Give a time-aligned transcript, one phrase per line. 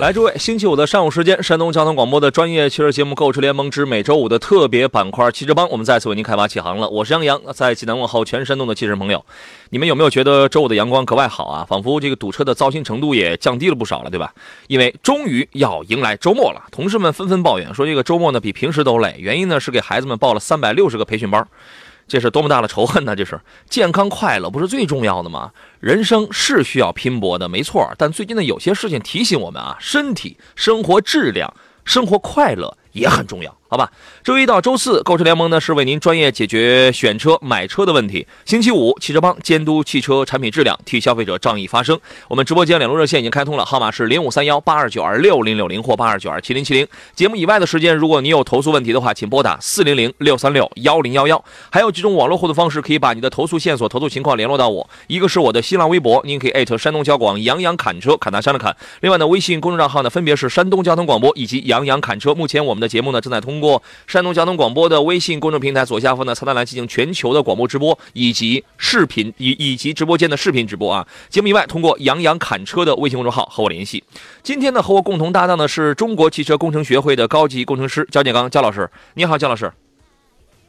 [0.00, 6.88] 来，诸位，星期五的上午时间，山东交通广播的专业汽车节目《购车联盟之每周五的特别板块汽车帮》，我们再次为您开发启航了。
[6.88, 9.22] 我是杨洋，在济南问候全山东的汽车朋友。
[9.68, 11.66] 你们有没有觉得周五的阳光格外好啊？
[11.68, 14.32] 仿佛这个堵车的糟心程度也降低了不少了，对吧？
[14.68, 19.16] 因为终于要迎来周末了，同事们纷纷抱怨说，这个周末呢比平时都累。
[19.18, 21.46] 原因呢是给孩子们报了三百六十个培训班。
[22.10, 23.14] 这是多么大的仇恨呢？
[23.14, 25.52] 这是健康快乐不是最重要的吗？
[25.78, 27.88] 人生是需要拼搏的，没错。
[27.96, 33.56] 但最近的有些事情提醒我们啊，身体、生活质量、生活快乐也很重要。
[33.70, 33.88] 好吧，
[34.24, 38.26] 周一到周四，购车联盟呢是为您专业解决选车、买车的问题。
[38.44, 41.96] 星期五，汽车帮监督汽车产品质量，替消费者仗义发声。
[42.26, 46.84] 我们直播间两路热线已经开通了，号码是零五三幺八二九二六零六零或八二九二七零七零。
[47.14, 51.44] 节目以外的时间，如果你有投诉问题的话，请拨打四零零六三六幺零幺幺。
[51.70, 54.90] 还有几种网络互动方式，可以把你的投诉线索、投诉情况联络到我。
[55.06, 58.76] 一个是我的新浪微博，您可以艾特山东交广杨洋侃车，侃大山的侃。
[59.02, 62.34] 另外呢，微信公众账号呢分别是山东交通广播以及杨洋侃车。
[62.34, 71.06] 目前我们的节目呢正在通通过山东交通广播的微信公众平台左下方的菜单栏进行全球的广播直播以及视频以以及直播间的视频直播啊。
[71.28, 74.02] 节目以外，通过杨洋侃车的微信公众号和我联系。
[74.42, 78.88] 今天呢，和我共同搭档的是中国汽车工程学会的高级工程师焦建刚焦老师。
[79.12, 79.70] 你好，焦老师。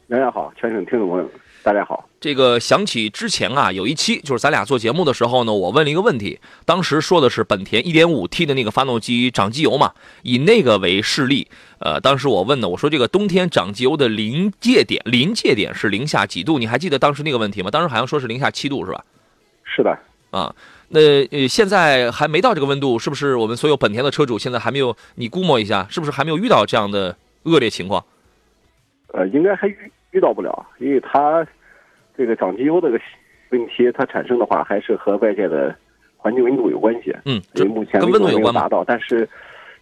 [0.08, 1.26] 杨洋好，全省听众朋友，
[1.62, 2.08] 大家好。
[2.20, 9.92] 这个想起之前啊，有一期就是咱俩做节目的时候呢，我问了一个问题，当时说的是本田 1.5T 的那个发动机涨机油嘛，
[10.22, 11.46] 以那个为示例。
[11.78, 16.58] 呃，当时我问呢，我说这个冬天涨机油的临界点，临界点是零下几度？
[16.58, 17.70] 你还记得当时那个问题吗？
[17.70, 19.04] 当时好像说是零下七度，是吧？
[19.64, 19.98] 是的。
[20.30, 20.54] 啊，
[20.88, 24.96] 那呃现在还没到这个温度，是不是我们所有本田的车主现在还没有？
[25.16, 28.04] 你估摸一下，是不是还没有遇到这样的恶劣情况？
[29.12, 31.46] 呃，应该还遇遇到不了，因为它
[32.16, 33.00] 这个长机油这个
[33.50, 35.74] 问题，它产生的话还是和外界的
[36.16, 37.14] 环境温度有关系。
[37.24, 39.28] 嗯，因为目前跟温度有关达到，但是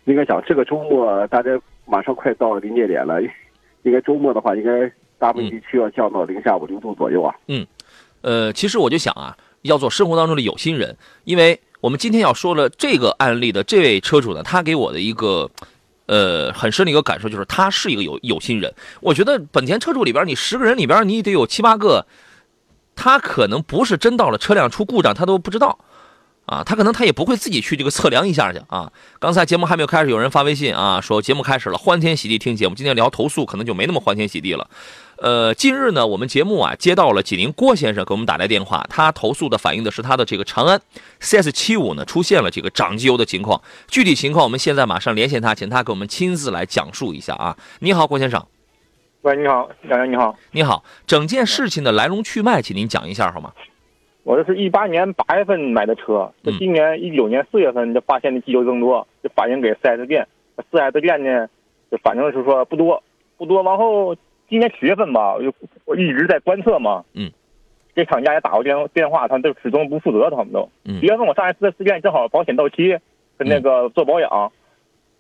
[0.05, 1.51] 应该讲这个周末大家
[1.85, 3.21] 马上快到临界点了，
[3.83, 7.35] 应该周末的话，应该大部分地区要降到零下五零度左右啊。
[7.49, 7.67] 嗯，
[8.23, 15.51] 呃，其实我就想啊，要做生活当中的有心人，因为我们今天要说了这个案例的这位车主呢，他给我的一个。
[16.11, 18.75] 呃，很深的一个感受就是他是一个有有心人。
[19.01, 22.05] 我觉得本田车主里边，你十个人里边，你得有七八个，
[22.97, 25.79] 他可能不是真到了车辆出故障，他都不知道，
[26.47, 28.93] 啊，他可能他也不会自己去这个测量一下去啊。
[29.21, 32.75] 刚才节目还没有开始，有人发微信啊，说节目开始了，欢天喜地听节目。
[32.75, 34.69] 今天聊投诉，可能就没那么欢天喜地了。
[35.21, 40.81] 呃，近日呢，我们节目啊接到了济宁郭先生给我们打来电话，他投诉的反映的是他的这个长安
[41.21, 43.61] CS 七五呢出现了这个涨机油的情况。
[43.87, 47.55] 具体情况，我们现在马上连线他，请他给我们亲自来讲述一下啊。
[47.81, 48.43] 你好，郭先生。
[49.21, 50.35] 喂，你好，杨洋，你好。
[50.53, 53.53] 你好，整件事情的来龙去脉，请您讲一下好吗？
[54.23, 60.27] 我这是一八年八月份买的车，这今年一九年四月份就发现的机油增多，就反映给四 S 店，
[60.71, 61.47] 四 S 店呢
[61.91, 63.03] 就反正是说不多，
[63.37, 64.17] 不多，往后。
[64.51, 65.55] 今年七月份吧，我就
[65.87, 67.05] 我一直在观测嘛。
[67.15, 67.31] 嗯。
[67.93, 70.69] 给厂家也打过电电话，他们都始终不负责，他们都。
[70.85, 71.01] 嗯。
[71.01, 72.99] 七月份我上一次四 S 店正好保险到期，
[73.39, 74.53] 跟那个做保养，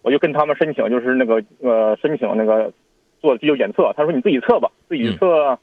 [0.02, 2.72] 我就跟他们申请，就是那个呃申请那个
[3.20, 3.92] 做机油检测。
[3.96, 5.58] 他说你自己测吧，自己测。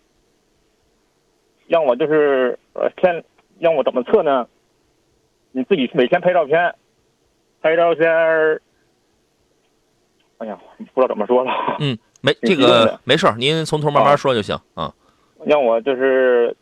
[1.67, 3.23] 让我就是呃先
[3.59, 4.47] 让我怎么测呢？
[5.51, 6.75] 你自己每天拍照片，
[7.61, 8.09] 拍照片。
[10.39, 10.57] 哎呀，
[10.93, 11.51] 不知道怎么说了。
[11.79, 11.97] 嗯。
[12.21, 14.93] 没这个没事您从头慢慢说就行啊。
[15.45, 16.55] 让我就是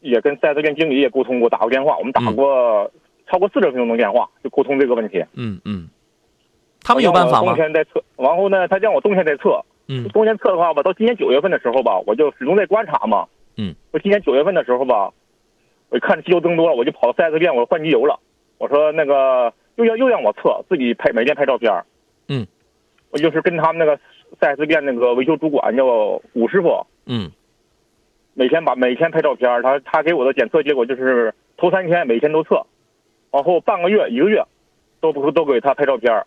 [0.00, 2.90] 也跟四 S 店经理也沟通过，打过电话，我们打过
[3.28, 5.24] 超过四十分钟的电话，就沟通这个问题。
[5.34, 5.88] 嗯嗯。
[6.82, 7.48] 他们有办法吗？
[7.48, 9.64] 冬天再测，然后呢，他让我冬天再测。
[9.86, 10.08] 嗯。
[10.08, 13.26] 冬天测的话吧，到今年九月份的时候吧，我就始终在观察嘛。
[13.56, 15.12] 嗯，我今年九月份的时候吧，
[15.90, 18.18] 我看机油增多了，我就跑到 4S 店，我说换机油了。
[18.58, 21.84] 我说那个又要又让我测，自己拍每天拍照片儿。
[22.28, 22.46] 嗯，
[23.10, 24.00] 我就是跟他们那个
[24.40, 25.84] 4S 店那个维修主管叫
[26.32, 27.30] 武师傅，嗯
[28.34, 32.64] 每天把每天拍照片，他他给我的检测结果就是头三天每天都测，
[33.30, 34.42] 往后半个月一个月
[35.00, 36.24] 都不都给他拍照片，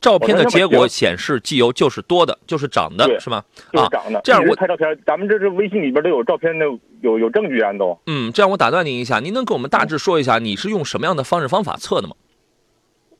[0.00, 3.36] 照片的结果显示机油就是多的，就是涨的，是吗？
[3.36, 4.20] 啊就是长的。
[4.24, 6.66] 这样我拍照片，咱们这是微信里边都有照片的，
[7.02, 7.96] 有有证据啊都。
[8.06, 12.16] 嗯，这样我打断您一下，您能给我们大致说一下你是用什么样的方式方法测的吗？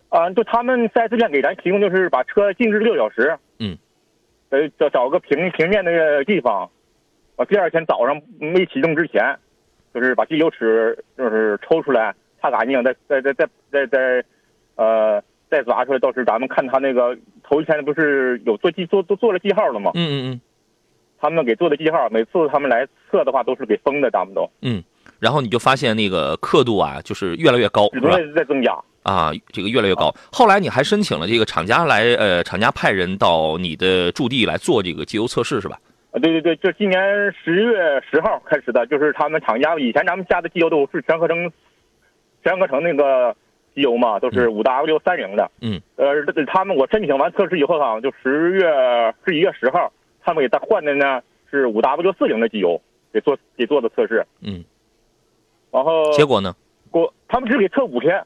[0.08, 3.38] 啊，就他们 4S 店给咱提供就是把车静置六小时，
[4.50, 6.70] 嗯，呃，找找个平平面的地方，
[7.36, 9.36] 啊，第二天早上没启动之前，
[9.94, 14.24] 就是把机油尺就是抽出来擦干净，再再再再再再，
[14.76, 19.90] 呃，再砸出来，到时咱们看他那个头一天不是有做记做都做了记号了吗？
[19.94, 20.40] 嗯嗯
[21.18, 24.84] 他们给做的记号，每次他们来测的话都是给封的，咱们都嗯嗯，
[25.18, 28.10] 然后你就发现那个刻度啊，就是越来越高，是吧？
[28.16, 28.76] 始终在在增加。
[29.02, 30.12] 啊，这个越来越高。
[30.32, 35.78] 后来你还申请了这个厂家来，呃，厂家派人到你的驻地来做这个机油测试，是吧？
[36.10, 37.00] 啊，对对对，就今年
[37.32, 41.52] 十月十号开始的，就是他们厂家以前咱们加的机油都是全合成，
[42.42, 43.32] 全合成那个
[43.76, 45.48] 机油嘛，都是五 W 三零的。
[45.60, 45.80] 嗯。
[45.94, 49.92] 呃，这他们我申请完测试以后哈，就十月十一月十号，
[50.24, 52.80] 他们给他换的呢是五 W 四零的机油，
[53.12, 54.26] 给做给做的测试。
[54.40, 54.64] 嗯。
[55.70, 56.54] 然后结果呢？
[56.92, 58.22] 我他们只给测五天，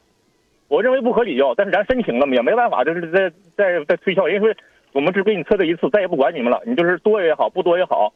[0.69, 4.56] 我认为不合理哟，但是咱申请了嘛，也没办法，就是在在在推销，因为
[4.92, 8.12] 我们只给你测这一次，再也不管你们了，你就是多也好，不多也好，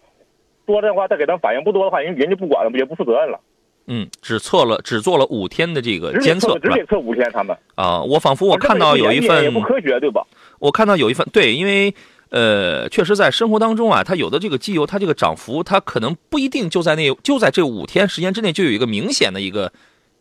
[0.65, 3.41] 多的话再给他反映，不多的话人人家不管了，也不负责任了，
[3.87, 6.85] 嗯，只测了只做了五天的这个监测只给？
[6.85, 10.25] 测五天，他们啊，我仿佛我看到有一份也不，科学，对吧？
[10.61, 11.93] 我看到有一份，对，因为
[12.31, 19.73] 呃，确实在生活当中啊，它有的这个机油，它这个涨幅，它可能不一定就在那就在这五天时间之内就有一个明显的一个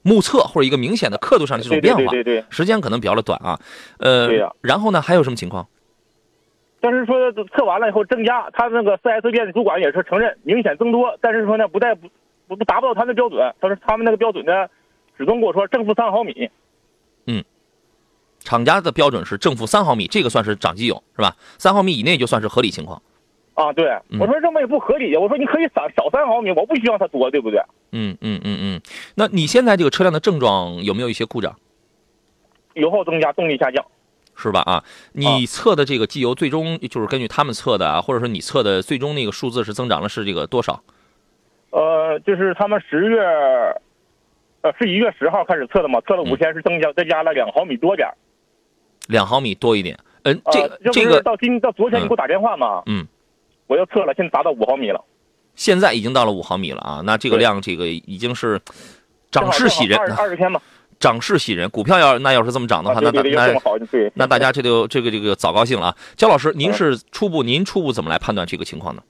[0.03, 2.45] 目测或者一个明显的刻度上的这种对对变化，对对对。
[2.49, 3.59] 时间可能比较的短啊。
[3.97, 5.67] 呃，对呀然后呢，还有什么情况？
[6.79, 12.09] 但是说测完了以后增加，他那个 4S 店的主管也是承认明显增多，但是说呢不带不
[12.45, 14.67] 不不达不到他的标准，他说他们那个标准呢，
[15.17, 16.49] 始终跟我说正负三毫米，
[18.43, 21.35] 厂家的标准是正负三毫米，这个算是涨机油是吧？
[21.57, 23.01] 三毫米以内就算是合理情况。
[23.55, 27.59] 啊，对，嗯我说这么也不合理，我说你可以少少三毫米，我不需要它多，对不对？
[27.91, 28.81] 嗯嗯嗯嗯。
[29.15, 31.55] 那你现在这个车辆的症状有没有一些故障？
[32.73, 33.85] 油耗增加，动力下降。
[34.35, 34.61] 是吧？
[34.61, 40.81] 啊，你测的这个机油最终就是根据他们测的啊，或者说你测的最终那个数字是增长了是这个多少？
[41.69, 43.19] 呃，就是他们十月，
[44.61, 48.17] 呃，是一月十号开始测的嘛，测了五天是增加增加了两毫米多点儿。
[49.07, 49.97] 两毫米多一点。
[50.23, 52.81] 嗯，这呃个、这个到今到昨天你给我打电话嘛？
[52.85, 53.05] 嗯，
[53.67, 55.03] 我又测了，现在达到五毫米了。
[55.55, 58.59] 现在已经到了五毫米了啊，那这个量这个已经是
[59.29, 60.61] 涨势喜人，二二十天吧。
[60.99, 61.69] 涨势喜人。
[61.69, 65.95] 股票要那要是这么涨的话，那那那大家这就这个这个早高兴了啊。
[66.15, 69.03] 焦老师，您是初步您初步怎么来判断这个情况呢？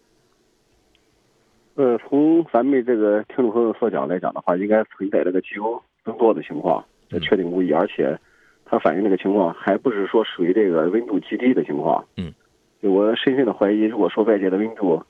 [1.75, 8.19] 呃，从咱们这个听众朋友所讲来讲的话，应该存在这个机油增多的情况，这确定无疑，而且
[8.65, 12.03] 它反映这个情况还不是说属于这个温度极低的情况。
[12.17, 12.33] 嗯，
[12.81, 15.01] 就我深深的怀疑，如果说外界的温度，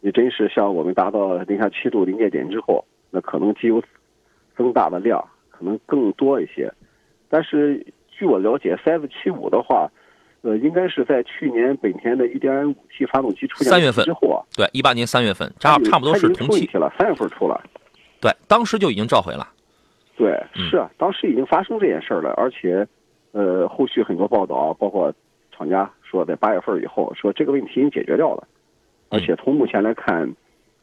[0.00, 3.82] 也真是像我们达到零下七度临界点之后，那可能机油
[4.56, 6.72] 增大的量可能更多一些。
[7.28, 9.90] 但是据我了解，CS 七五的话，
[10.42, 17.60] 呃，应该是在去年本田的 1.5T 发动机出现三月份之后啊，对，一八年三月份，差差不多是同期，了，三月份出了。
[18.20, 19.46] 对，当时就已经召回了。
[20.20, 20.68] 对，嗯。
[20.68, 22.86] 是啊，当时已经发生这件事儿了，而且，
[23.32, 25.12] 呃，后续很多报道，包括
[25.50, 28.46] 厂家说在八月份以后说这个问题已经解决掉了，
[29.08, 29.18] 嗯。
[29.18, 30.30] 而且从目前来看，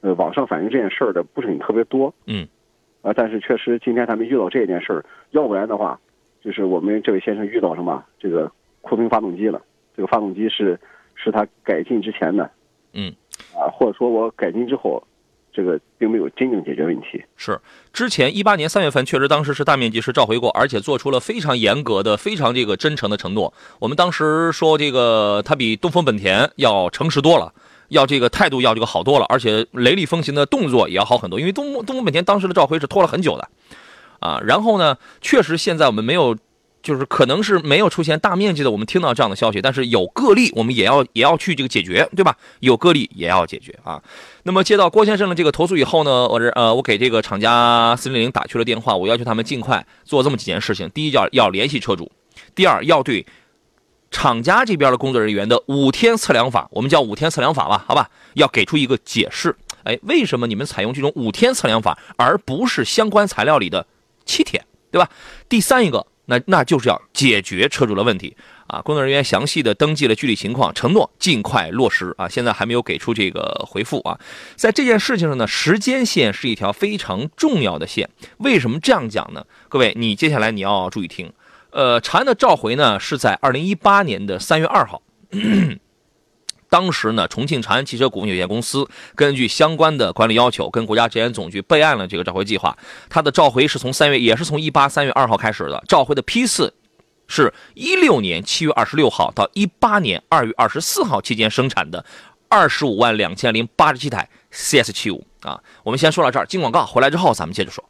[0.01, 2.47] 呃，网上反映这件事儿的不是很特别多，嗯，
[3.03, 5.99] 啊，但是确实今天他们遇到这件事儿，要不然的话，
[6.41, 8.51] 就是我们这位先生遇到什么这个
[8.81, 9.61] 库存发动机了，
[9.95, 10.79] 这个发动机是
[11.15, 12.49] 是他改进之前的，
[12.93, 13.13] 嗯，
[13.55, 15.01] 啊，或者说我改进之后，
[15.57, 17.19] 这个并没有真正解决问题。
[17.35, 17.59] 是
[17.91, 23.51] 之前一八年三月份，确实当时是大面积是召回过，而且做出了非常严格的、非常这个真诚的承诺。
[23.79, 27.51] 我们当时说，这个它比东风本田要诚实多了，
[27.87, 31.39] 要这个态度要这个好多了，而且雷厉风行的动作也要好很多。
[31.39, 33.49] 因为东东风本田当时的召回是拖了很久的，
[34.19, 36.37] 啊，然后呢，确实现在我们没有。
[36.87, 42.37] 就是可能是没有出现大面积的，我们听到这样的消息，但是有个例，我们也要也要去这个解决，对吧？
[42.61, 44.01] 有个例也要解决啊。
[44.43, 52.05] 那么接到郭先生的这个投诉以后呢，我这呃，我给这个厂家四零零打去了电话，我要求他们尽快做这么几件事情：第一，要要联系车主；
[52.55, 53.25] 第二，要对
[54.11, 59.53] 厂家这边的工作人员的五天测量法，我们叫五天测量法吧，好吧，要给出一个解释。
[59.83, 63.85] 哎，为什么你们采用这种五天测量法，而不是相关材料里的
[64.25, 65.09] 七天，对吧？
[65.49, 68.79] 第三一个，那那就是要解决车主的问题啊。
[68.81, 72.29] 工作人员详细的登记了具体情况，承诺尽快落实啊。
[72.29, 74.19] 现在还没有给出这个回复啊。
[74.55, 78.07] 在这件事情上呢，时间线是一条非常重要的线。
[78.37, 79.45] 为什么这样讲呢？
[79.67, 81.33] 各位，你接下来你要注意听。
[81.71, 85.01] 呃，长安的召回呢是在二零一八年的三月二号。
[86.69, 92.77] 当时呢，重庆长安汽车股份有限公司根据相关的管理要求，跟国家质检总局备案了这个召回计划。
[93.09, 95.83] 它的召回是从三月，也是从一八三月二号开始的。
[95.87, 96.73] 召回的批次
[97.27, 102.03] 是一六年七月二十六号到一八年二月二十四号期间生产的
[102.49, 105.61] 二十五万两千零八十七台 CS 七五啊。
[105.83, 107.83] 我们先说到这儿，进广告回来之后咱们接着说。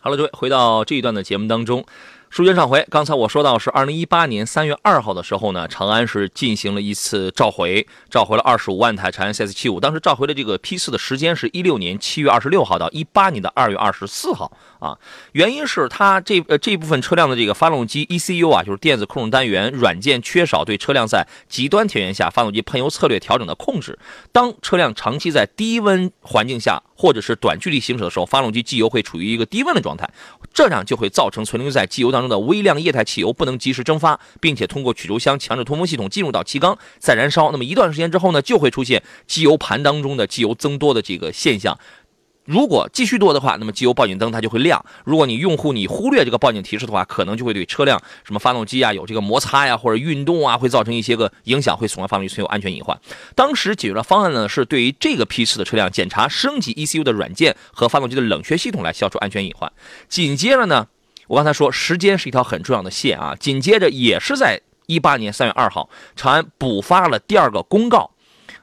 [0.00, 1.84] 好了，各位，回到这一段的节目当中。
[2.30, 9.80] 书接上回，刚才我说到是二零一八年三月二号的时候呢，长安是进行了一次召回，召回了二十五万台长安 CS 七五。
[9.80, 14.96] 当时召回的这个批次的时间是一六年七月二十六号到一八年的二月二十四号啊。
[15.32, 23.98] 原因是它这呃这部分车辆的这个发动机 ECU 啊，就是电子控制单元软件缺少对车辆在极端条件下发动机喷油策略调整的控制。
[24.30, 30.08] 当车辆长期在低温环境下或者是短距离行驶的时候，发动机机油会处于一个低温的状态，
[30.54, 37.50] 这样就会造成存留在机油当当中的微量液态汽油不能及时蒸发，并且通过曲轴箱强制通风系统进入到气缸再燃烧。
[37.50, 41.78] 那么一段时间之后呢，就会出现机油盘当中的机油增多的这个现象。
[42.46, 44.84] 如果继续多的话，那么机油报警灯它就会亮。
[45.04, 52.98] 如果你用户你忽略这个报警提示的话，可能就会对车辆什么发动机啊有这个摩擦呀或者运动啊，会造成一些个影响，会损坏发动机，存有安全隐患。
[53.36, 59.70] 当时解决的方案呢，是对于这个批次的车辆检查升级 ECU 的软件和发动机的冷却系统来消除安全隐患。
[60.08, 60.88] 紧接着呢，
[61.30, 68.10] 我刚才说时间是一条很重要的线啊，紧接着也是在一八年三月二号，长安补发了第二个公告。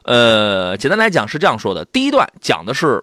[0.03, 3.01] 呃，简单来讲是这样说的：第一段讲的是。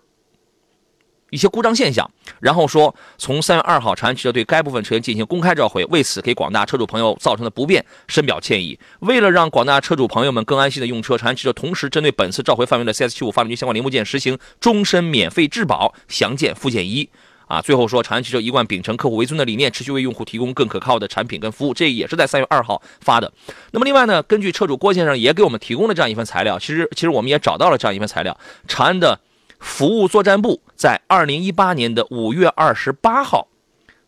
[1.30, 8.78] 一些故障现象，然后说从三月二号，长安汽车对该部分车型进行公开召回，为此给广大车主朋友造成的不便深表歉意。
[9.00, 17.10] 为了让广大车主朋友们更安心的用车，长安汽车同时针对本次召回范围的 CS75 发动机相关零部件实行终身免费质保，详见附件一。
[17.46, 23.32] 啊，最后说长安汽车一贯秉承客户为尊的理念，持续为用户提供更可靠的产品跟服务，这也是在三月二号发的。
[23.72, 29.20] 那么另外呢，根据车主郭先生也给我们提供了这样一份材料，其实其实我们也找到了这样一份材料，长安的。
[29.60, 33.48] 服务作战部在二零一八年的五月二十八号，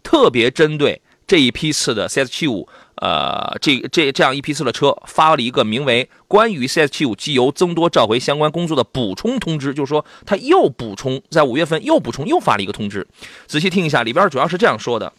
[0.02, 13.06] 特别针对这一批次的 CS 七五，呃，这这这样一批次的车，发了一个名为《关于 CS 七五机油增多召回相关工作的补充通知》，就是说他又补充，在五月份又补充，又发了一个通知。
[13.46, 15.12] 仔细听一下，里边主要是这样说的：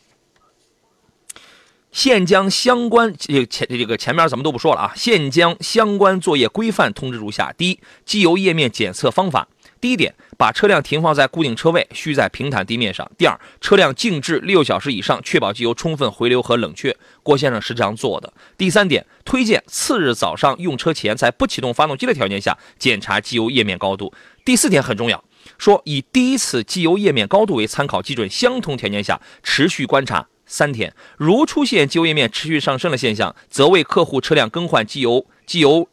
[1.92, 9.48] 现将相关这前这个前面咱们都不说了啊，现将相关作业规范通知如下：第一，机油液面检测方法。
[9.80, 13.10] 第一点，把车辆停放在固定车位，需在平坦地面上。
[13.18, 16.96] 第二，车辆静置六小时以上，确保机油充分回流和冷却。
[17.24, 18.34] 郭先生是这样做的。
[18.58, 24.14] 第三点，推荐次日早上用车前，在不启动发动机的条件下检查机油液面高度。
[24.44, 25.24] 第四点很重要，
[25.58, 30.94] 说以第一次机油液面高度为参考基准，相同条件下持续观察三天。
[31.18, 35.88] 如出现机油液面持续上升的现象，则为客户车辆更换机油机油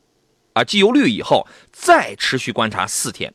[0.52, 3.32] 啊机油滤以后，再持续观察四天。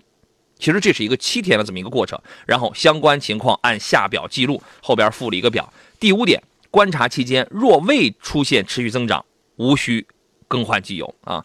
[0.60, 5.72] 其实这是一个七天的这么一个过程，然后相关情况按下表记录，后边附了一个表。
[6.00, 9.26] 第五点，观察期间若未出现持续增长，
[9.56, 10.06] 无需
[10.48, 11.44] 更换机油啊。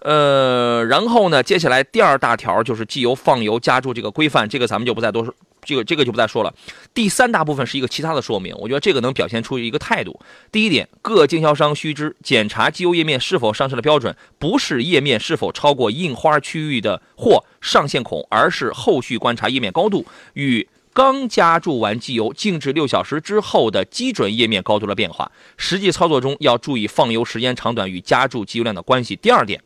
[0.00, 5.34] 呃，然后呢，接下来第二大条就是机油放油加注这个规范，这个咱们就不再多说。
[5.66, 6.54] 这个这个就不再说了。
[6.94, 10.18] 第三大部分是一个其他的说明，我觉得这个能表现出一个态度。
[10.50, 25.30] 第一点，各经销商须知，检查机油液面是否上升的标准，不是液面是否超过印花区域的或上限孔，而是后续观察液面高度与刚加注完机油静置六小时之后的基准液面高度的变化。
[25.56, 29.16] 实际操作中要注意放油时间长短与加注机油量的关系。
[29.16, 29.60] 第二点。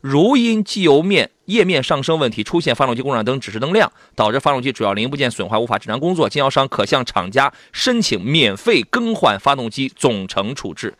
[0.00, 10.94] 如因机油面液面上升问题出现发动机故障灯指示灯亮，导致发动机主要零部件损坏无法正常工作，经销商可向厂家申请免费更换发动机总成处置。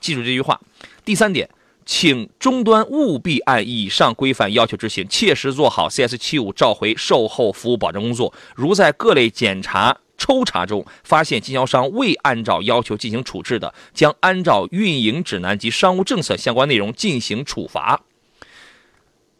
[0.00, 0.60] 记住这句话。
[1.04, 1.48] 第三点，
[1.86, 8.34] 请终端务必按以上规范要求执行，切实做好 CS 七五召回售后服务保证工作。
[8.56, 18.00] 如在各类检查抽查中发现经销商未按照要求进行处置的，将按照运营指南及商务政策相关内容进行处罚。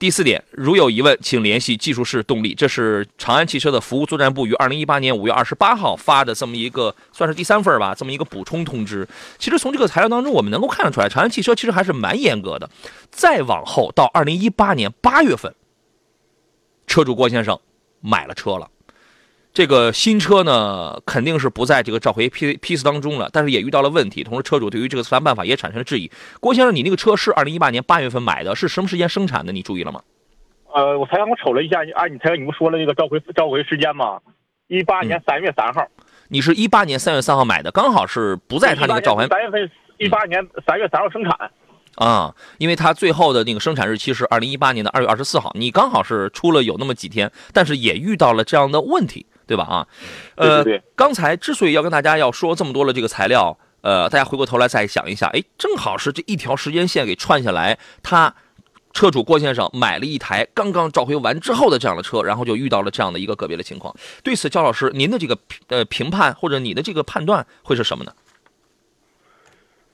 [0.04, 2.54] 第四点，如有疑问，请联系技术室动力。
[2.54, 9.08] 这是长安汽车的服务作战部于二零一八年五月二十八号发的这么一个，算是第三份吧，这么一个补充通知。
[9.38, 12.68] 其实从这个材料当中，我们能够看得出来，长安汽车其实还是蛮严格的。
[13.10, 15.54] 再往后到二零一八年八月份，
[16.86, 17.58] 车主郭先生
[18.02, 18.68] 买了车了。
[19.54, 26.10] 这个新车呢，肯定是不在这个召回批批次当中了，但是也遇到了问题，同时车主对于这个测量办法也产生了质疑。
[26.40, 29.52] 郭先生，你那个车是二零一八年八月份买的，是什么时间生产的？
[29.52, 30.02] 你注意了吗？
[30.74, 34.18] 呃，我才刚我瞅了一下，按你才你不说了那个召回召回时间吗？
[34.66, 35.86] 一八年三月三号。
[36.26, 39.24] 你是一八年三月三号买的，刚好是不在他那个召回。
[39.28, 41.50] 三月份，一八年三月三号生产。
[41.94, 49.24] 啊，因为它最后的那个生产日期是二零一八年的二月二十四号，你刚好是出了有那么几天，但是也遇到了这样的问题。
[49.46, 49.64] 对吧？
[49.64, 49.86] 啊，
[50.36, 50.64] 呃，
[50.96, 58.34] 刚才之所以要跟大家要说这么多的这个材料，呃，大家回过头来再想一下，哎，正好是这一条时间线给串下来，他
[58.94, 63.94] 车主郭先生买了一台刚刚召回完之后的这样的车，然后就遇到了这样的一个个别的情况。
[64.22, 65.36] 对此，焦老师，您的这个
[65.68, 68.12] 呃评判或者你的这个判断会是什么呢？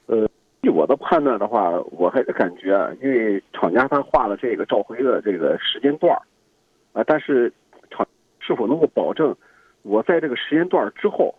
[0.07, 0.29] 呃，
[0.63, 2.69] 据我的判断的话，我还是感觉，
[3.03, 6.17] 因为厂家他画了这个召回的这个时间段
[6.93, 7.53] 啊，但是。
[8.51, 9.37] 是否能够保证
[9.83, 11.33] 我在这个时间段之后，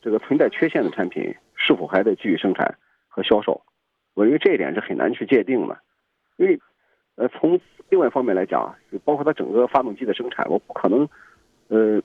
[0.00, 3.60] 这个存在缺陷的产品是否还在继续生产和销售？
[4.14, 5.76] 我认为这一点是很难去界定的，
[6.36, 6.56] 因为
[7.16, 7.58] 呃，从
[7.88, 8.72] 另外一方面来讲，
[9.04, 11.08] 包括它整个发动机的生产，我不可能
[11.66, 12.00] 呃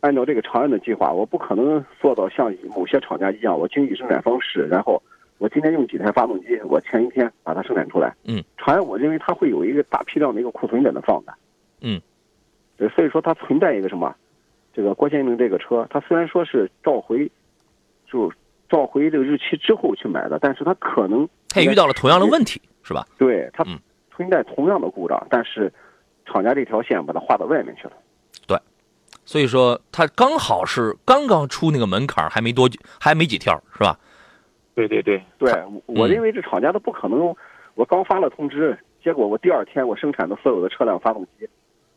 [0.00, 5.02] 按照这个长安的计划，我不可能做到像某些厂家一样，我经济生产方式，然后
[5.36, 8.16] 我今天用几台发动机，我前一天把它生产出来。
[8.24, 11.34] 嗯，长安我认为它会有一个大批量的一个库存在那放的。
[11.82, 12.00] 嗯。
[12.88, 14.14] 所以说，它存在一个什么？
[14.72, 17.28] 这个郭先生这个车，他虽然说是召回，
[18.06, 18.32] 就
[18.68, 23.04] 召回这个日期之后去买的，但是他可能他也遇到了同样的问题，是吧？
[23.18, 23.64] 对，它
[24.14, 25.70] 存在同样的故障，但是
[26.24, 27.92] 厂家这条线把它划到外面去了。
[28.46, 28.56] 对，
[29.24, 33.98] 所以说他刚好是刚刚出那个门槛，还没多久，还没几条，是吧？
[34.76, 35.52] 对对对对，
[35.86, 37.34] 我认为这厂家他不可能，
[37.74, 41.48] 我刚发了通知，结果我第二天我生产的所有的车辆发动机。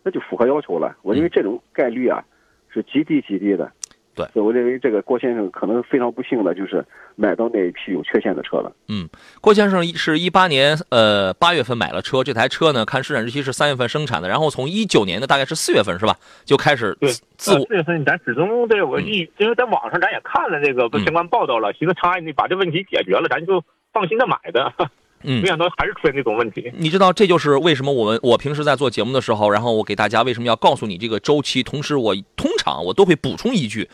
[0.03, 0.95] 那就符合要求了。
[1.01, 2.24] 我认为这种概率啊
[2.69, 3.72] 是极低极低的。
[4.15, 6.85] 对，所以我认为这个郭先生可能非常不幸的就是
[7.16, 8.72] 买到那一批有缺陷的车了。
[8.87, 9.09] 嗯，
[9.42, 24.72] 郭先生是一八年呃八月份买了车，这台车呢看生产日期是三月份生产的，然后从一九年的大概是四月份是吧就开始对四四月份咱始终对我一因为在网上咱也看了这个相关报道了，寻思长安你把这问题解决了，咱就放心的买的。
[25.24, 26.72] 嗯，没想到还是出现这种问题。
[26.77, 33.90] 你知道，这就是为什么我们我平时在做节目的时候，然后我给大家为什么要告诉你这个周期，同时我通常我都会补充一句，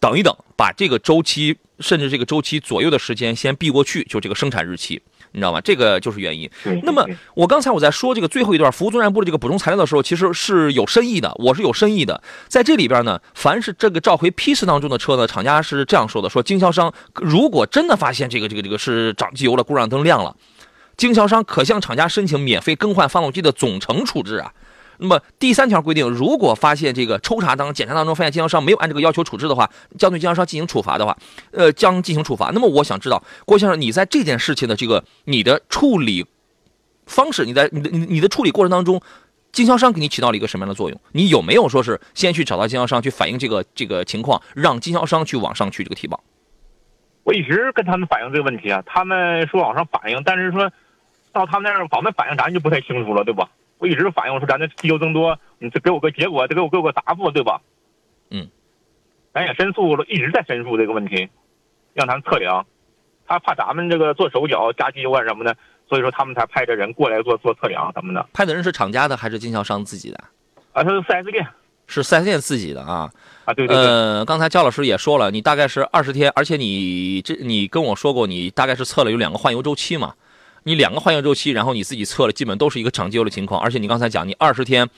[0.00, 5.00] 等一等，把这个周期甚至这个周期左右的时间先避过去，就这个生产日期，
[5.32, 5.60] 你知道吗？
[5.60, 6.50] 这个就是原因。
[6.82, 12.22] 那么我刚才我在说这个最后一段服务作战部的这个补充材料的时候，其实是有深意的，我是有深意的。
[12.48, 20.36] 在这里边呢，凡是这个召回批次当中的车呢，厂家是这样说的：说经销商如果真的发现这个这个这个是长机油了，故障灯亮了。
[20.96, 24.52] 经销商可向厂家申请免费更换发动机的总成处置啊。
[24.98, 31.16] 那么第三条规定，如果发现这个抽查当检查当中发现经销商没有按这个要求处置的话，将对经销商进行处罚的话，
[31.50, 32.50] 呃，将进行处罚。
[32.54, 36.24] 那么我想知道，郭先生，你在这件事情的这个你的处理
[37.06, 39.00] 方式，你在你的你你的处理过程当中，
[39.50, 41.00] 经销商给你起到了一个什么样的作用？
[41.12, 46.22] 你有没有说是先去找到经销商去反映这个这个情况，让经销商去往上去这个提报？
[47.24, 50.70] 我一直跟他们反映这个问题啊，他们说往上反映，但是说。
[51.32, 53.48] 到他们那儿反没反映，咱就不太清楚了，对吧？
[53.78, 57.60] 我一直反映说咱这机油增多，你这给我个结果，得给我给我个答复，对吧？
[58.30, 58.46] 嗯，
[59.34, 61.28] 咱也申诉了，一直在申诉这个问题，
[61.94, 62.64] 让他们测量，
[63.26, 65.56] 他怕咱们这个做手脚加机油啊什么的，
[65.88, 68.24] 所以说他们才派这人过来做做测量什么的。
[68.32, 70.24] 派的人是厂家的还是经销商自己的？
[70.72, 71.46] 啊，他是四 S 店，
[71.86, 73.10] 是四 S 店自己的啊。
[73.44, 73.84] 啊，对对对。
[73.84, 80.14] 呃，刚才焦老师也说了，你大概是二十天，而且你这你跟我说过，你大概是测了有两个换油周期嘛？
[80.64, 83.60] 你两个换油周期，然后你自己测了，基本都是一个长机油的情况。
[83.60, 84.88] 而且你刚才讲，你二十天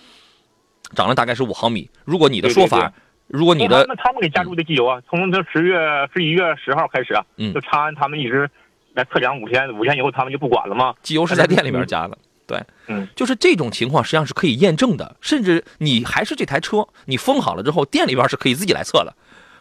[0.94, 1.88] 涨了大概是五毫米。
[2.04, 2.92] 如果你的说法，
[3.26, 5.78] 如果你的他们他们给加注的机油啊，从这十月
[6.12, 7.24] 十一月十号开始啊，
[7.54, 8.48] 就长安他们一直
[8.92, 10.94] 来测量五天，五天以后他们就不管了吗？
[11.02, 19.16] 机油是在店里边加的，对，嗯，就是这种情况实际上是可以验证的，甚至你还是这台车，你封好了之后，店里边是可以自己来测的。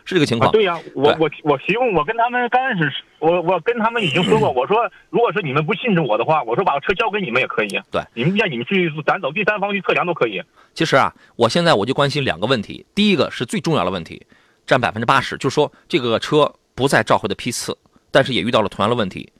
[0.05, 10.41] 是这个情况，对呀，我我我希望我跟他们刚开始，我我跟他们已经说过， 我说如果说你们不信任我的话，我说把车交给你们也可以，对，你们让你们去，咱走第三方去测量都可以。
[10.73, 14.25] 其实啊，我现在我就关心两个问题，第一个是最重要的问题，
[14.67, 17.77] 占百分之八十，就是说这个车不在召回的批次，
[18.11, 19.31] 但是也遇到了同样的问题，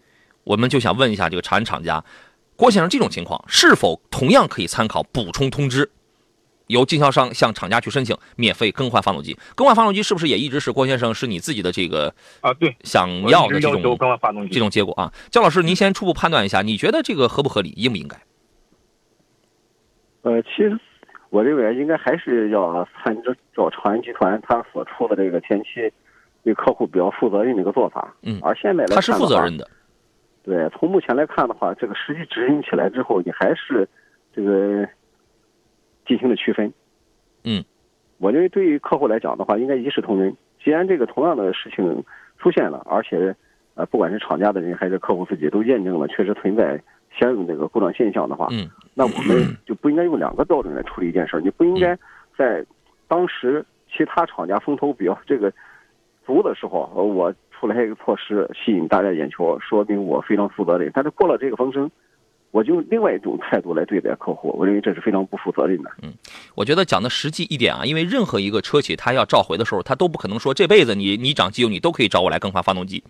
[0.44, 2.04] 我们就想问一下这个长安厂家，
[2.56, 5.92] 郭先生，这种情况是否同样可以参考补充通知？
[6.68, 12.54] 由经销商向厂家去申请免费更换发动机，更换发动机是不是也一直是郭先生是你自己的这个啊？
[12.54, 15.12] 对，想要的这种更换发动机这种结果啊？
[15.30, 18.18] 焦老师，您先初步判断一下，你觉得这个合不合理，应不应该？
[20.22, 20.80] 呃，其实
[21.30, 23.14] 我认为应该还是要参
[23.54, 25.92] 照长安集团他所出的这个前期
[26.44, 28.16] 对客户比较负责任的一个做法。
[28.22, 29.70] 嗯而现在来看他是负责的话任的。
[30.44, 33.88] 对，从目前来看的话，这个实际执行起来之后，你还是
[34.36, 34.88] 这个
[36.06, 36.74] 进行了区分。
[37.44, 37.64] 嗯，
[38.18, 40.36] 我认为对于客户来讲的话，应该一视同仁。
[40.64, 42.04] 既然这个同样的事情
[42.38, 43.36] 出现了，而且
[43.76, 51.42] 呃，不管是厂家的人还是客户自己都验证了确实存在相应这个故障现象的话，嗯那我们就不应该用两个标准来处理一件事儿。
[51.42, 51.98] 你不应该
[52.38, 52.66] 在
[53.08, 55.52] 当时其他厂家风头比较这个
[56.26, 60.92] 足的时候，呃我出来一个措施吸引大家眼球，说明我非常负责任。
[60.94, 61.90] 但是过了这个风声，
[62.54, 65.90] 我就另外一种态度来对待客户，我认为这是非常不负责任的。
[66.04, 66.14] 嗯
[66.54, 73.04] 我觉得讲的实际一点啊，因为任何一个车企，它要召回的时候，它都不可能说这辈子你你长机油你都可以找我来更换发动机，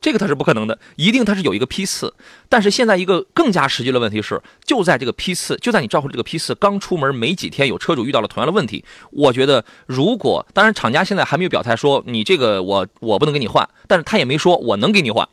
[0.00, 2.14] 这个它是不可能的，一定它是有一个批次。
[2.48, 8.82] 但是现在一个更加实际的问题是，就在这个批次，就在你召回这个批次刚出门没几天，有车主遇到了同样的问题。
[9.10, 15.28] 我觉得，如果当然厂家现在还没有表态说你这个我我不能给你换，但是他也没说我能给你换。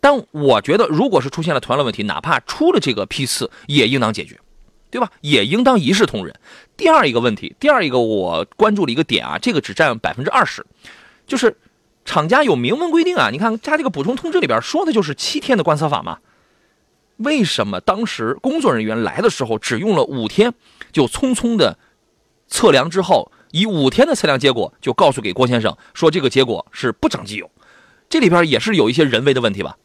[0.00, 4.38] 但我觉得，如果是出现了同样的问题，哪怕出了这个批次，也应当解决。
[4.92, 5.08] 对吧？
[5.20, 6.34] 也应当一视同仁。
[6.76, 10.66] 第二一个问题，第二一个我关注了一个点啊，这个只占百分之二十，
[11.28, 11.56] 就是
[12.04, 16.18] 厂家有明文规定啊，你看它这个补充通知里边说的就是七天的观测法嘛。
[17.18, 20.54] 为什么当时工作人员来的时候只用了五天，
[20.90, 21.78] 就匆匆的
[22.48, 27.48] 测量之后，以五天的测量结果就告诉给郭先生说这个结果是不长机油，
[28.08, 29.76] 这里边也是有一些人为的问题吧？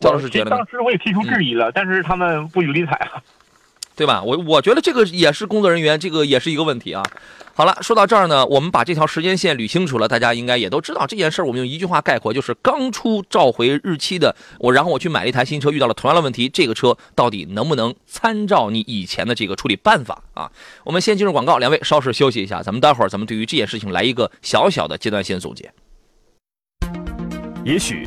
[0.00, 0.56] 赵老师觉得呢？
[0.56, 3.22] 当时我也提出质疑了，但是他们不予理睬啊。
[3.94, 4.22] 对吧？
[4.22, 7.02] 我我觉得这个也是工作人员，这个也是一个问题啊。
[7.54, 11.46] 好了，说到这儿呢，我们把这条时间线捋清楚了，大家应该也都知道这件事儿。
[11.46, 20.52] 我们用一句话概括，就是刚出召回日期的我，然后我去买了一台新车，遇到了同样的问题，这个车到底能不能参照你以前的这个处理办法啊？
[20.84, 25.72] 我们先进入广告，两位稍事休息一下，咱们待会儿咱们对于这件事情来一个小小的阶段性总结。
[27.64, 28.06] 也许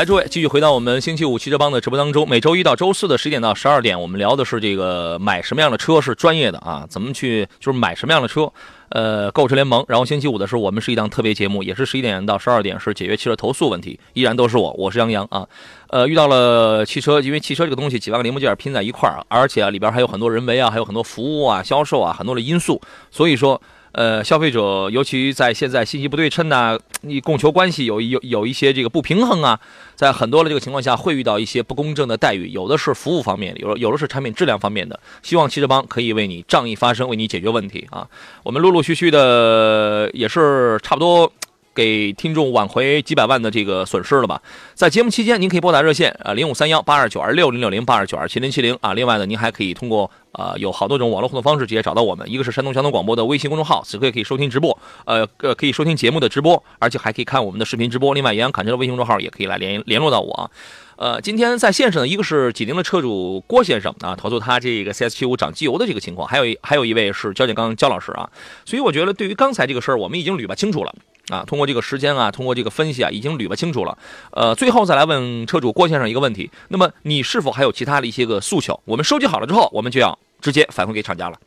[0.00, 2.26] 来，诸位继续回到我们星期五汽车帮的直播当中。
[2.26, 6.86] 每周一到周四的十一点到十二点，我们聊的是这个买什么样的车是专业的啊？
[6.88, 8.50] 怎么去就是买什么样的车？
[8.88, 9.84] 呃，购车联盟。
[9.88, 15.46] 然后星期五的时候，我们是一档特别节目，也是十一点到十二点是解决汽车投诉问题，依然都是我，我是杨洋啊。
[15.90, 23.60] 呃，遇到了汽车，因为汽车这个东西几万个零部件拼在一块儿，而且啊里边还有很多人为啊，还有很多服务啊、销售啊，很多的因素，所以说。
[23.92, 29.58] 呃，消费者尤其在现在信息不对称呐、你供求关系有有有一些这个不平衡啊，
[29.96, 34.98] 在很多的这个情况下会遇到一些不公正的待遇，有的是服务方面，有有的是产品质量方面的。
[35.22, 38.06] 希望汽车帮可以为你仗义发声，为你解决问题啊！
[38.44, 41.32] 我们陆陆续续的也是差不多。
[41.74, 44.40] 给听众挽回几百万的这个损失了吧？
[44.74, 48.92] 在节目期间，您可以拨打热线啊零五三幺八二九二六零六零八二九二七零七零啊。
[48.94, 58.14] 另外呢，您还可以通过呃有好多种网络互动方式直接找到我们，一个是山东交通广播的微信公众号，此刻也可以收听直播，呃呃可以收听节目的直播，而且还可以看我们的视频直播。
[58.14, 60.50] 另外，杨洋侃车的微信公众号也可以来联联络到我。
[60.96, 68.28] 呃，今天在线上呢，一个是济宁的车主郭先生啊，投诉他这个 CS 七五涨机油的这个情况，还有还有一位是焦建刚焦老师啊。
[68.66, 70.94] 所以我觉得对于刚才这个事儿，我们已经捋吧清楚了
[71.30, 73.96] 啊，通过这个时间啊，通过这个分析啊，已经捋吧清楚了。
[74.32, 78.78] 呃，最后再来问车主郭先生一个问题，那么你是否还有其他的一些个诉求？
[78.84, 81.38] 我们收集好了之后，我们就要直接反馈给厂家了。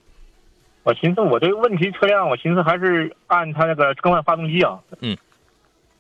[0.84, 4.80] 我寻思我这个问题车辆，我寻思还是按他那个更换发动机啊。
[5.02, 5.16] 嗯。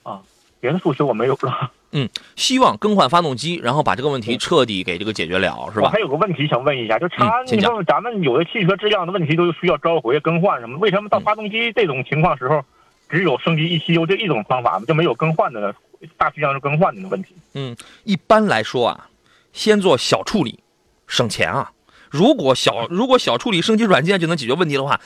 [0.04, 0.20] 啊，
[0.60, 1.72] 别的诉求我没有了。
[1.96, 6.00] 嗯希望更换发动机，然后把这个问题彻底给这个解决了，是吧我还？
[6.00, 10.78] 有个问题想问一下，就长安，你说咱们有的汽车质量的问题都需要召回更换什么？
[10.80, 12.66] 为什么到嗯发动机这种情况时候，
[13.14, 15.74] 只有升级一汽油这一种方法，就没有更换的
[16.18, 17.36] 大批量更换的问题？
[17.54, 19.08] 嗯，一般来说啊，
[19.54, 20.60] 先做小处理，
[21.06, 21.72] 省钱啊。
[22.10, 25.00] 如果小如果小处理升级软件就能解决问题的话，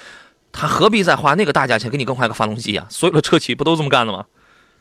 [0.54, 2.88] 他何必再花那个大价钱给你更换个发动机啊？
[2.90, 4.26] 所有的车企不都这么干的吗？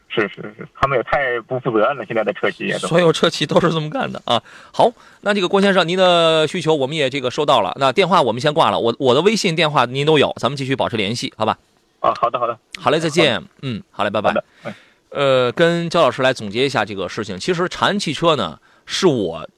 [0.09, 2.87] 是是是，他们也太不负责任了，现在的车企也都。
[2.87, 4.41] 所有车企都是这么干的啊。
[4.73, 4.91] 好，
[5.23, 7.77] 那这个郭先生，您的需求我们也这个收到了。
[7.79, 11.59] 那电话我们先挂了，我我的微信电话您都有，咱们继续保持联系，好吧？
[12.07, 13.43] 啊，好的好的，好嘞，再见。
[13.63, 14.33] 嗯，好嘞，拜拜
[15.11, 17.39] 呃，跟焦老师来总结一下这个事情。
[17.39, 19.49] 其实长安汽车呢，是我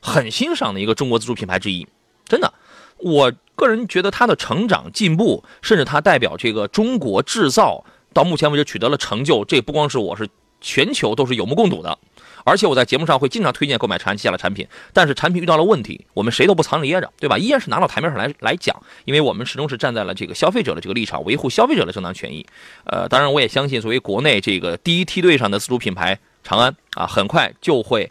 [0.00, 1.86] 很欣赏的一个中国自主品牌之一，
[2.26, 2.52] 真的。
[2.98, 10.28] 我个人觉得它的成长进步，甚至它代表这个中国制造到目前为止取得了成就，这不光是我是
[10.60, 11.98] 全球都是有目共睹的。
[12.48, 17.36] 而且我在节目上会经常推荐购买长安旗下的产品，但是产品遇到了问题，我们谁都不藏着掖着，对吧？
[17.36, 22.46] 依然是拿到台面上来来讲，因为我们始终是站在了这个消费者的这个立场，维护消费者的正当权益。
[22.84, 28.10] 呃，当然我也相信，作为国内这个第一梯队上的自主品牌长安啊，很快就会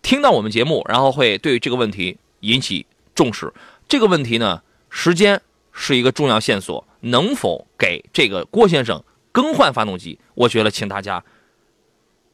[0.00, 3.52] 听到我们节目，然后会对这个问题引起重视。
[3.88, 5.40] 这个问题呢，时间
[5.72, 9.02] 是一个重要线索，能否给这个郭先生
[9.32, 10.18] 更换发动机？
[10.34, 11.24] 我觉得，请大家。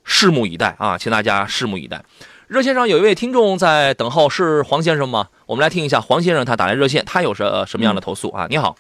[0.05, 2.03] 拭目以待啊，请大家拭目以待。
[2.49, 5.29] 热线上有一位听众在等候，是黄先生吗？
[5.47, 8.47] 我们来听一下黄先生他打来热线，他有什什么样的投诉啊？
[8.51, 8.77] 你好，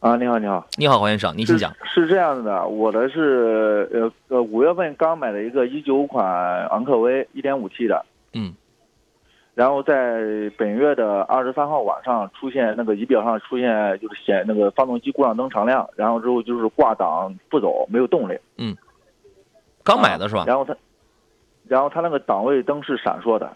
[0.00, 1.70] 啊，你好，你好，你好，黄先生，您请讲。
[1.84, 6.24] 是这样的，我的是呃呃五月份刚买了一个一九款
[6.68, 8.54] 昂科威一点五 T 的，嗯，
[9.54, 10.22] 然后在
[10.56, 18.74] 本月的二十三号晚上出现那个仪表上出现就是显那个发动机故障灯常亮，然后之后就是挂档不走，没有动力，嗯。
[19.86, 20.44] 刚买的是吧？
[20.46, 20.76] 然后它，
[21.68, 23.50] 然后它那个档位灯是闪烁的。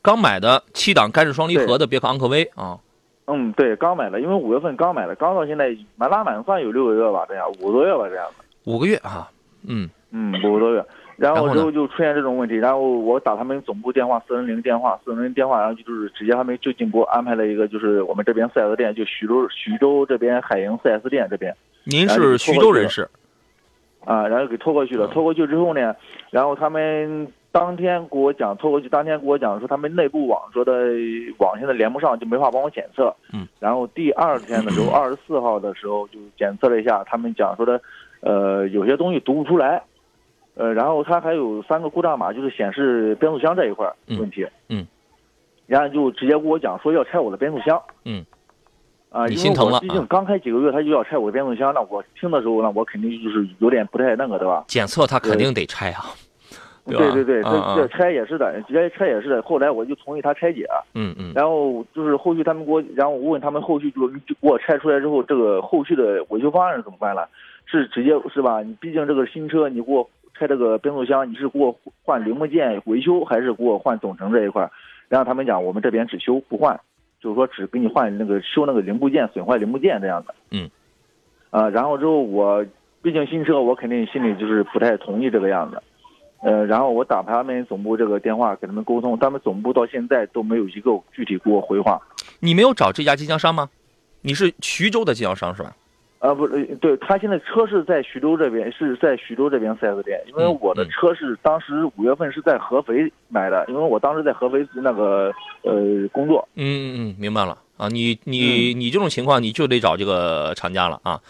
[0.00, 2.78] 刚买的七档干式双离合的别克昂科威啊。
[3.26, 8.44] 嗯，对，刚买的，因为五月份刚买的，刚到现在满打满算有六个月吧，这样五个多月吧，这样的。
[8.70, 9.28] 五个月啊，
[9.66, 10.84] 嗯嗯，五个多月。
[11.16, 21.56] 然后之后就出现这种问题，然后我打他们总部电话，四零零电话，四零零电话，然后就是直接他们就近给我安排了一个，就是我们这边四 S 店，就徐州徐州这边海盈四 S 店这边。
[21.84, 23.08] 您是徐州人士。
[24.04, 25.06] 啊，然后给拖过去了。
[25.08, 25.94] 拖过去之后呢，
[26.30, 30.72] 然后他们当天给我讲，拖过去当天给我讲说他们内部网说的
[31.38, 33.14] 网现在连不上，就没法帮我检测。
[33.32, 33.46] 嗯。
[33.58, 37.80] 然后第二天的时候， 二十四号的时候就检测了一下，他们讲说的，
[38.20, 39.82] 呃，有些东西读不出来。
[40.56, 44.46] 呃，然后他还有三个故障码，就是显示变速箱这一块问题。
[44.68, 44.86] 嗯。
[45.66, 47.80] 然后就直接跟我讲说要拆我的变速箱。
[48.04, 48.24] 嗯。
[49.14, 49.78] 啊，你心疼了。
[49.78, 54.64] 毕竟刚开几个月，他就要拆我的变速箱，那我听的时候，那我肯定就是有点不太那个，对吧？
[54.66, 56.02] 检测他肯定得拆啊。
[56.84, 59.40] 对对对，这这拆也是的，直接拆也是的。
[59.42, 60.66] 后来我就同意他拆解。
[60.94, 61.32] 嗯嗯。
[61.32, 67.28] 然后就是后续他们给我，然后我问他们后续就就给我拆出来之后，这个后续的维修方案是怎么办了？
[67.66, 68.62] 是直接是吧？
[68.62, 71.74] 你毕竟这个新车，你给我拆这个变速箱，你是给我
[72.04, 74.68] 换零部件维修，还是给我换总成这一块？
[75.08, 76.78] 然后他们讲，我们这边只修不换。
[77.24, 80.34] 就是说，只给你换那个修那个零部件，损坏零部件这样的。
[80.50, 80.68] 嗯，
[81.48, 82.62] 啊，然后之后我
[83.00, 85.82] 毕竟新车，我肯定心里就是不太同意这个样子。
[86.42, 91.98] 呃，然后我打他们总部这个电话给他们沟通，他们总部到现在都没有一个具体给我回话。
[92.40, 93.70] 你没有找这家经销商吗？
[94.20, 95.74] 你是徐州的经销商是吧？
[96.24, 105.30] 啊，不是，对他现在车是在徐州这边，是在徐州这边四 S 店，因为我的车是当时五月份是在合肥买的，因为我当时在合肥那个
[105.64, 106.48] 呃工作。
[106.54, 111.20] 嗯嗯嗯，明白了啊，你你你这种情况你就得找这个厂家了啊，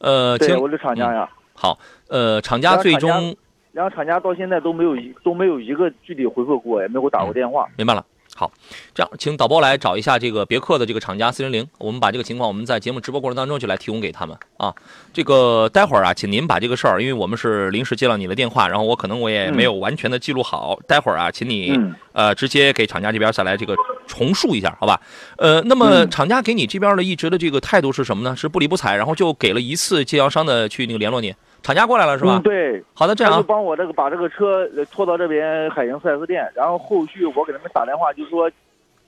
[0.00, 1.26] 呃，对，我是厂家呀。
[1.54, 1.78] 好，
[2.10, 3.34] 呃，厂家最终，
[3.72, 7.66] 然后厂家到现在都没有一都没有一个具体回复过，也没给我打过电话。
[7.78, 8.04] 明白了。
[8.34, 8.50] 好，
[8.94, 14.74] 这样，请导播来找一下这个别克的这个厂家四零零，我们把这个情况我们在节目直播过程当中就来提供给他们啊。
[15.12, 21.78] 这个待会儿啊，请您把这个事儿，因为我们是临时接到你的电话，然后我可能我也没有完全的记录好，待会儿啊，请你
[22.12, 25.00] 呃直接给厂家这边再来这个重述一下，好吧？
[25.36, 28.34] 呃，那么厂家给你这边的一直的这个态度是什么呢？
[28.34, 31.34] 是不理不睬，然后就给了一次经销商的去那个联络你。
[31.62, 32.36] 厂家过来了是吧？
[32.36, 32.82] 嗯，对。
[32.92, 38.50] 好的，这样就帮我这个把这个车拖到这边海洋四 S 店，然后后续我给他们打电话，就说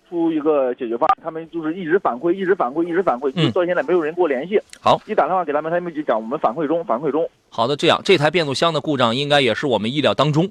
[0.08, 4.60] 出一个解决方案，他们就是一直反馈，一直反馈，一直反馈，就到现在没有人给我联系。
[4.80, 7.28] 好，一打电话给他们，他们就讲我们反馈中，反馈中。
[7.50, 10.50] 好的，这样这台变速箱的故障应该也是我们意料当中，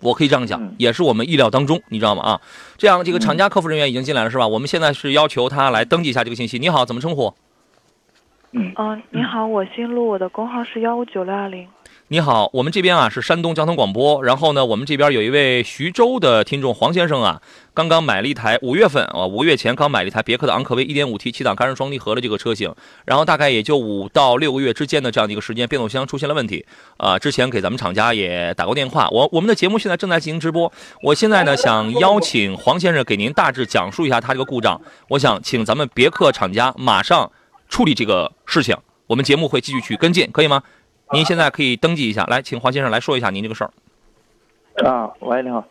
[0.00, 2.22] 我可以这样讲，也是我们意料当中，你知道吗？
[2.22, 2.40] 啊，
[2.76, 4.48] 这样这个厂家客服人员已经进来了是吧？
[4.48, 6.58] 我们现在是要求他来登记一下这个信息。
[6.58, 7.32] 你好，怎么称呼？
[8.56, 11.66] 嗯，你好，我姓陆，我的工号是幺五九六二零。
[12.06, 22.72] 你好，我们这边啊是山东交通广播，然后呢，我们这边有一位徐州的听众黄先生啊，刚刚买了一台五月份啊五个月前刚买了一台别克的昂科威 1.5T 七档干式双离合的这个车型，
[23.04, 26.64] 然后大概也就五到六个月之间的这样的一个时间，变速箱出现了问题
[26.98, 37.32] 啊，之前给咱们厂家也打过电话，我我们的节目现在正在进行直播，我现在呢想邀请黄先生给您大致讲述一下他这个故障，我想请咱们别克厂家马上。
[37.68, 40.62] 处理这个事情，我们节目会继续去跟进，可以吗？
[41.12, 43.70] 您现在可以登记一下，来，请黄先生来说一下您这个事儿。
[44.88, 45.64] 啊，喂，你好。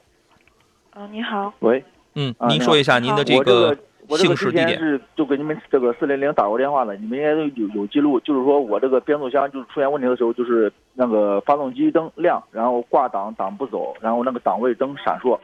[0.91, 1.53] 啊，你好。
[1.60, 1.84] 喂。
[2.15, 3.75] 嗯，您说一下您的这个
[4.10, 4.77] 姓氏地点。
[4.77, 15.38] 是就给你们这个四零零打过电话了，你们应该都有有记录，就是说我这个变速箱就是出现问题的时候，就是那个发动机灯亮，然后挂档挡不走，然后那个档位灯闪烁。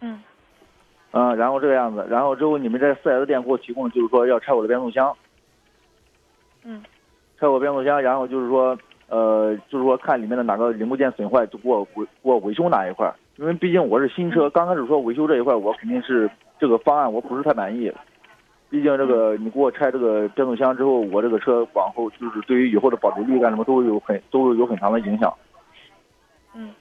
[0.00, 0.22] 嗯。
[1.10, 5.14] 嗯，然后这个样子，然后之后你们在四 S 店给我提供就是说要拆我的变速箱，
[6.64, 6.82] 嗯，
[7.38, 8.76] 拆我变速箱，然后就是说
[9.08, 17.92] 呃就是说看里面的哪个零部件损坏就给我维给我维修哪一块儿，因为毕竟我是新车，刚开始说维修这一块我肯定是这个方案我不是太满意，
[18.68, 25.32] 毕竟这个你给我拆这个变速箱之后，我这个车往后就是对于以后的保值率干什么都会有很都会有很长的影响。
[26.54, 26.74] 嗯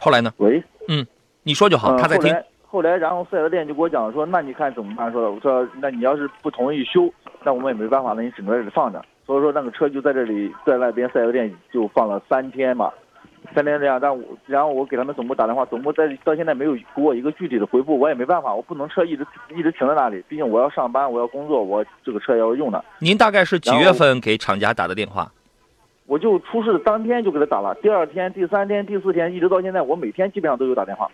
[0.00, 0.32] 后来呢？
[0.38, 1.06] 喂，嗯
[1.44, 2.34] 你说就好，嗯，他在听。
[2.72, 5.12] 后来，然后四 S 店就给我讲说，那你看怎么办？
[5.12, 7.12] 说我说，那你要是不同意修，
[7.44, 9.04] 那我们也没办法，那你只能在这里放着。
[9.26, 12.90] 所以说那个车就在这里，在那边四 S 店就放了三天嘛，
[13.54, 13.98] 三天这样。
[14.00, 22.82] 但我然后我给他们总部打电话，总部在到现在没有给我一个具体的回复，我也没办法，我不能车一直一直停在那里，毕竟我要上班，我要工作，我这个车也要用的。
[23.00, 25.30] 您大概是几月份给厂家打的电话？
[26.06, 31.06] 我就出事当天就给他打了，第二天、第三天、第四天，一直到现在，我每天基本上都有打电话。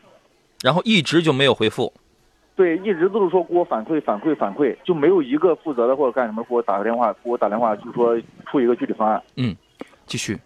[0.63, 1.93] 然后一直就没有回复。
[2.57, 9.23] 对，一直都是说给我反馈反馈反馈，就没有一个负责的或者干什么给我打个电话，给我打电话就说出一个具体方案。
[9.37, 9.55] 嗯
[10.07, 10.37] 继续，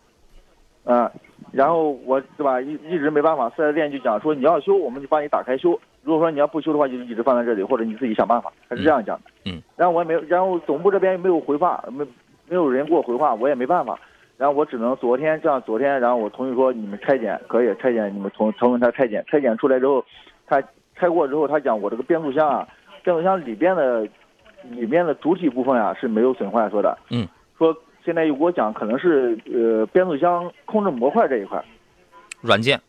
[0.84, 1.10] 嗯、
[1.52, 5.70] 然后我对吧，一一直没办法，四 S 店就讲说你要修，我们就帮你打开修；
[6.02, 8.52] 如果说你要不修的话，就一直放在这里，或者你自己想办法。
[8.68, 9.30] 他是这样讲的。
[9.46, 9.62] 嗯。
[9.76, 12.04] 然后我也没有，然后总部这边没有回话，没
[12.46, 13.98] 没有人给我回话，我也没办法。
[14.42, 20.04] 然后我只能昨天这样，昨天然后我同意说你们拆检可以拆检，你们从从他拆检，拆检出来之后，
[20.48, 20.60] 他
[20.96, 22.66] 拆过之后，他讲我这个变速箱啊，
[23.04, 24.02] 变速箱里边的
[24.64, 26.98] 里面的主体部分啊是没有损坏，说的。
[27.10, 27.24] 嗯。
[27.56, 27.72] 说
[28.04, 31.64] 现在又给我讲可能是呃变速箱控制模块这一块。
[32.40, 32.80] 软件。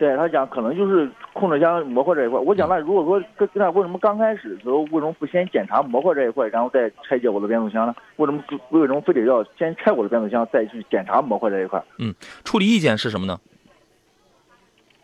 [0.00, 2.40] 对他讲，可能就是控制箱模块这一块。
[2.40, 7.94] 我讲那如果说跟跟他为什么刚开始的时候为什么不先检查模块这一块，然后再拆解我的变速箱呢？
[8.16, 11.82] 为什么不为什么非得要先拆我的变速箱，再去检查模块这一块？
[11.98, 13.38] 嗯处理意见是什么呢？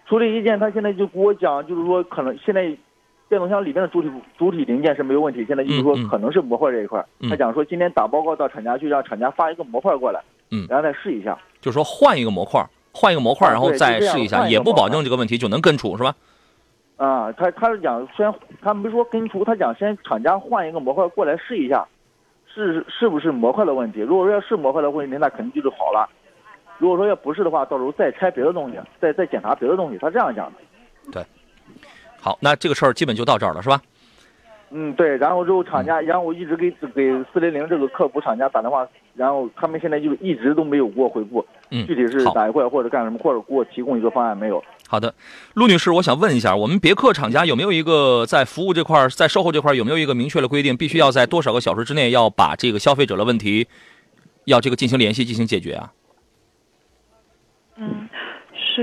[0.06, 2.62] 处理意见，他现在就给我讲，就是说可能现在
[3.28, 7.04] 变速箱里面的主体主体零件是没有问题，现在就是说可能是模块这一块。
[7.20, 11.36] 嗯他讲说今天打报告到厂家去，让厂家发一个模块过来，嗯然后再试一下。
[11.60, 12.64] 就是说换一个模块，
[12.96, 16.14] 换一个模块，啊然后再试一下，也不保证这个问题就能根除，是吧？
[16.96, 18.32] 啊，他他是讲先，
[18.62, 21.86] 他没说根除，他讲先厂家换一个模块过来试一下，
[22.52, 24.00] 是是不是模块的问题？
[24.00, 26.08] 如果说要是模块的问题，那肯定就是好了。
[26.78, 30.58] 如果说要不是的话，到时候再拆别的东西，再再检查别的东西，他这样讲的。
[31.12, 31.22] 对
[32.18, 33.80] 好，那这个事儿基本就到这儿了，是吧？
[34.70, 35.16] 嗯，对。
[35.16, 44.62] 然后之后厂家，然后我一直给给四零零这个客服厂家打电话，然后他们现在就一直都没有给我回复，嗯具体是好哪一块或者干什么，或者给我提供一个方案没有？
[44.88, 45.14] 好的，
[45.54, 53.66] 陆女士，我想问一下，我们别克厂家有没有一个在服务这块，在售后这块有没有一个明确的规定，必须要在多少个小时之内要把这个消费者的问题，
[54.44, 55.92] 要这个进行联系进行解决啊？
[57.76, 58.08] 嗯，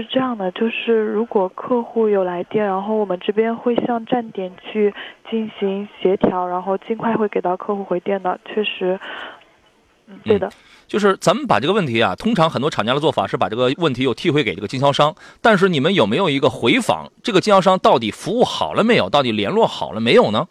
[0.02, 4.92] 是这样的，就是如果客户有来电，然后我们这边会向站点去
[5.30, 8.40] 进行协调，然后尽快会给到客户回电的。
[8.44, 9.00] 确实，
[10.08, 10.50] 嗯，对的。
[10.88, 20.48] 就是咱们把这个问题啊，通常很多厂家的做法是把这个问题又踢回给这个经销商，但是你们有没有一个回访，这个经销商到底服务好了没有，到底联络好了没有呢？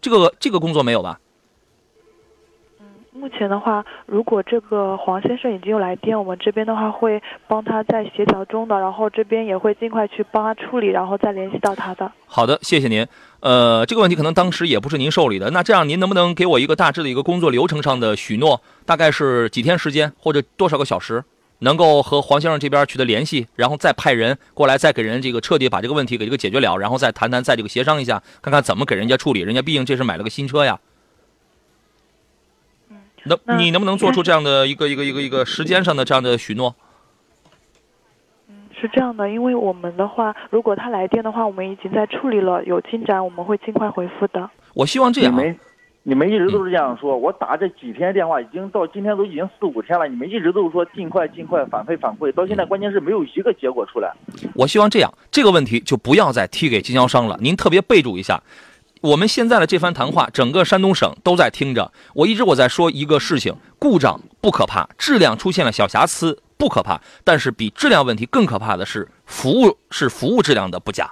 [0.00, 1.18] 这个这个工作没有吧？
[3.18, 12.10] 目前的话，如果这个黄先生已经有来电，我们这边的话会帮他在协调中的，然后这边也会尽快去帮他处理，然后再联系到他的。
[12.26, 13.04] 好的，谢谢您。
[13.40, 18.62] 呃，这个问题可能当时也不是您受理的，那这样您能不能给我一个大致的一个工作流程上的许诺？
[18.86, 21.24] 大概是几天时间或者多少个小时，
[21.58, 29.40] 能够和黄先生这边取得联系，然后再派人过来，再给人这个彻底把这个问题给这个解决了，然后再谈谈，再这个协商一下，看看怎么给人家处理。
[29.40, 30.78] 人家毕竟这是买了个新车呀。
[33.28, 36.74] 能你能不能做出这样的一个一个一个一个时间上的这样的许诺？
[38.80, 44.48] 是这样的，因为我们的话，如果他来电的话，我们已经在处理了，有进展我们会尽快回复的。
[44.72, 45.58] 我希望这样啊，你们
[46.04, 54.14] 你们一直都是这样说，我打这几天电话，已经到今天都已经四五天了，你们一直都是说尽快尽快反馈反馈，到现在关键是没有一个结果出来。
[54.54, 57.36] 我希望这样，这个问题就不要再踢给经销商了。
[57.40, 58.40] 您特别备注一下，
[59.00, 61.92] 我们现在的这番谈话，整个山东省都在听着。
[62.14, 71.10] 我一直我在说一个事情，故障不可怕，质量出现了小瑕疵不可怕，但是比质量问题更可怕的是服务是服务质量的不佳。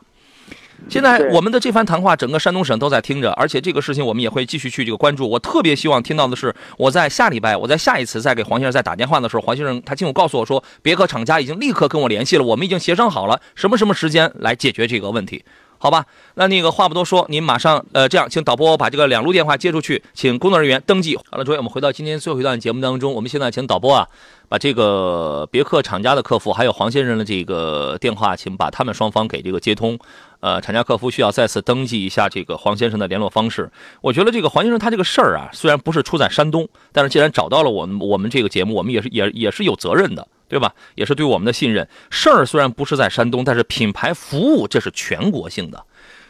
[0.90, 5.28] 现在我们的这番谈话，整个山东省都在听着，而且这个事情我们也会继续去这个关注。
[5.28, 15.44] 我特别希望听到的是，我在下礼拜，我在下一次再给黄先生再打电话的时候，黄先生他亲口告诉我说，别克厂家已经立刻跟我联系了，我们已经协商好了什么什么时间来解决这个问题。
[15.86, 15.96] 好。
[15.96, 16.04] 吧？
[16.34, 21.16] 那那个话不多说，您马上呃这样，请导播把这个两路电话接出去，请工作人员登记。
[21.30, 24.06] 好了，诸位，我们回到今天最后一段节目当中，我们现在请导播啊，
[24.46, 29.98] 把这个别克厂家的客服还有黄先生的这个电话，请把他们双方给这个接通。
[30.40, 33.70] 呃，厂家客服需要再次登记一下这个黄先生的联络方式。
[34.02, 40.26] 我觉得这个黄先生他这个事儿啊，虽然不是出在山东，但是既然找到了我们我们这个节目，我们也是也也是有责任的。
[40.48, 40.72] 对吧？
[40.94, 41.88] 也是对我们的信任。
[42.10, 45.84] 事儿虽然不是在山东，但是品牌服务这是全国性的。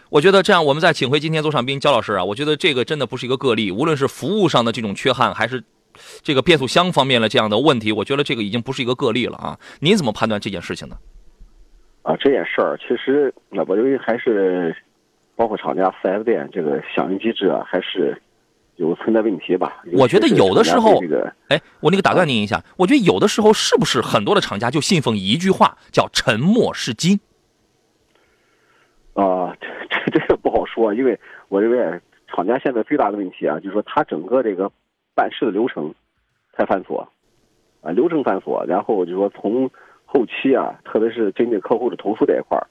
[0.09, 3.71] 我觉得这样，我们再请回今天座上宾焦老师啊，我觉得这个真的不是一个个例。
[3.71, 5.63] 无论是服务上的这种缺憾，还是
[6.23, 9.59] 这个变速箱方面的这样的问题，我觉得这个已经不是一个个例了啊。
[9.81, 10.97] 您怎么判断这件事情呢？
[12.03, 14.75] 啊，这件事儿其实，那我认为还是
[15.35, 18.21] 包括厂家四 S 店这个响应机制啊，还是。
[18.77, 19.83] 有存在问题吧？
[19.93, 27.19] 我觉得有的时候，这个，哎，我那个打断您一下，我觉得有的时候是不是很多的厂家就信奉一句话，叫沉默是金？
[29.15, 29.57] 啊，
[29.89, 31.19] 这这个不好说，因为
[31.49, 34.71] 我认为厂家现在最大的问题啊，就是说他整个这个
[35.15, 35.95] 办事的流程
[36.53, 37.01] 太繁琐，
[37.81, 39.71] 啊，流程繁琐，然后就说从
[40.05, 42.67] 后期啊，特别是针对客户的投诉这一块儿，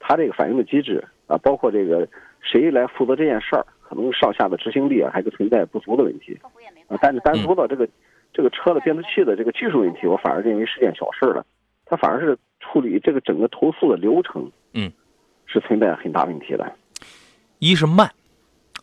[0.00, 2.08] 他这个反应的机制啊，包括这个
[2.40, 3.64] 谁来负责这件事儿。
[3.94, 6.36] 可能上下的执行力啊，还是存在不足的问题。
[6.88, 7.88] 啊，但是单说到这个
[8.32, 11.46] 这个车的变速器的这个技术问题，我反而认为是件小事了。
[11.86, 14.90] 它反而是处理这个整个投诉的流程，嗯，
[15.46, 16.72] 是存在很大问题的。
[17.58, 18.10] 一是慢，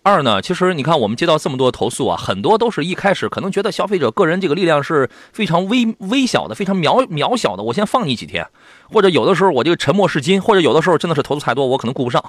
[0.03, 8.45] 二呢，其实你看我们接到这么多投诉啊，很多都是一开始可能觉得消费者个人这个力量是非常微微小的，非常渺渺小的，我先放你几天，
[8.91, 12.23] 或者有的时候我这个沉默是金，或者有的时候真的是投诉太多，我可能顾不上。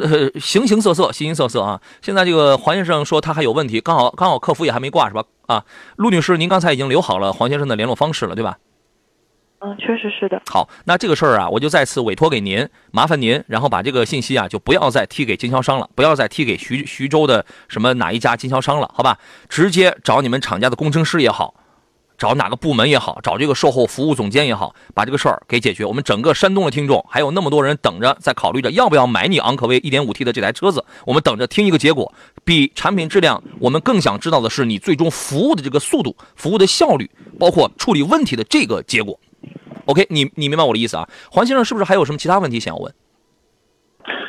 [0.00, 1.80] 呃， 形形色色，形形色色啊！
[2.00, 5.24] 现在这个黄先生说他还有问题，刚好刚好客服也还没挂是吧？
[5.46, 5.64] 啊，
[5.96, 8.58] 陆女士，您刚才已经留好了黄先生的联络方式了，对吧？
[9.60, 10.40] 嗯，确实是的。
[10.46, 19.18] 好，那这个事儿啊，我就再次委托给您，麻烦您，然后把这个信息啊，就不要再踢给经销商了，不要再踢给徐徐州的什么哪一家经销商了，好吧？
[19.48, 21.54] 直接找你们厂家的工程师也好。
[22.18, 25.84] 找哪个部门也好，找这个售后服务总监也好，把这个事儿给解决。
[25.84, 30.84] 我们整个山东的听众还有那么多人等着，在考虑着要不要买你昂科威 1.5T 的这台车子。
[31.06, 32.12] 我们等着听一个结果。
[32.44, 37.08] 比产品质量，我们更想知道的是你最终服务的这个速度、服务的效率，
[37.38, 39.18] 包括处理问题的这个结果。
[39.84, 41.08] OK，你你明白我的意思啊？
[41.30, 42.92] 黄先生是不是还有什么其他问题想要问？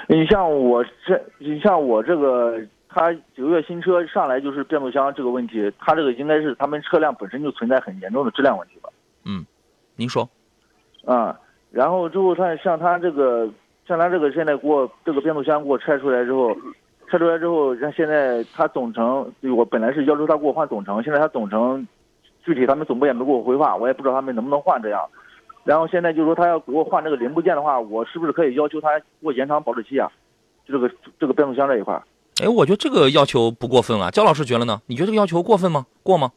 [0.08, 2.56] 你像我这，你像我这个。
[2.90, 8.90] 他九个月新车上来就是变速箱这个问题，他这个应该是他们车辆本身就存在很严重的质量问题吧？
[9.26, 9.46] 嗯，
[9.96, 10.28] 您说。
[11.06, 11.40] 啊，
[11.72, 13.48] 然后之后他像他这个，
[13.88, 16.54] 像他这个现在给我这个变速箱给我拆出来之后，
[17.10, 21.88] 拆出来之后，像现在他总成，我本来是要求他给我换总成，现在他总成，
[22.44, 25.08] 具体他们总部也没给我回话，我也不知道他们能不能换这样。
[25.64, 30.12] 然后现在就说他要给我换这个零部件的话，我是不是可以要求他给我延长保质期啊？
[30.66, 32.02] 就这个这个变速箱这一块。
[32.42, 34.82] 哎，我觉得这个要求不过分啊，焦老师觉得呢？
[34.88, 35.86] 你觉得这个要求过分吗？
[36.04, 36.32] 过吗？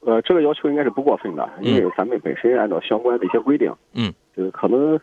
[0.00, 4.98] 呃，这个要求应该是不过分的，因为咱们本身按照相关的一些规定，嗯，就是可能，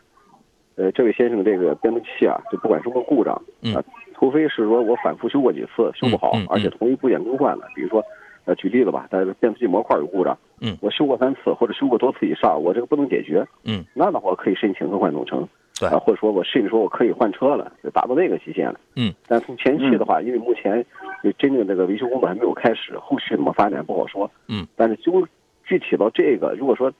[0.76, 3.74] 呃，这位先生这个变速器啊，就不管什么故障，嗯，
[4.18, 8.02] 除非是说我反复修过几次修不好，而且同一部件更换了，比如说，
[8.46, 15.46] 呃，举例子吧，但是变速器模块有故障，嗯，我修过三次或者修过多次以上，我这个不能解决，嗯，那的话可以申请更换总成。
[15.78, 18.78] 对，或者说我甚至说我可以换车了，就达到那个极限了。
[18.96, 20.84] 嗯，但从前期的话，因为目前
[21.22, 24.30] 就真正这个维修工作还没有开始，后续怎么发展不好说。
[24.48, 25.26] 嗯，但是就
[25.64, 26.92] 具体到这个，如果说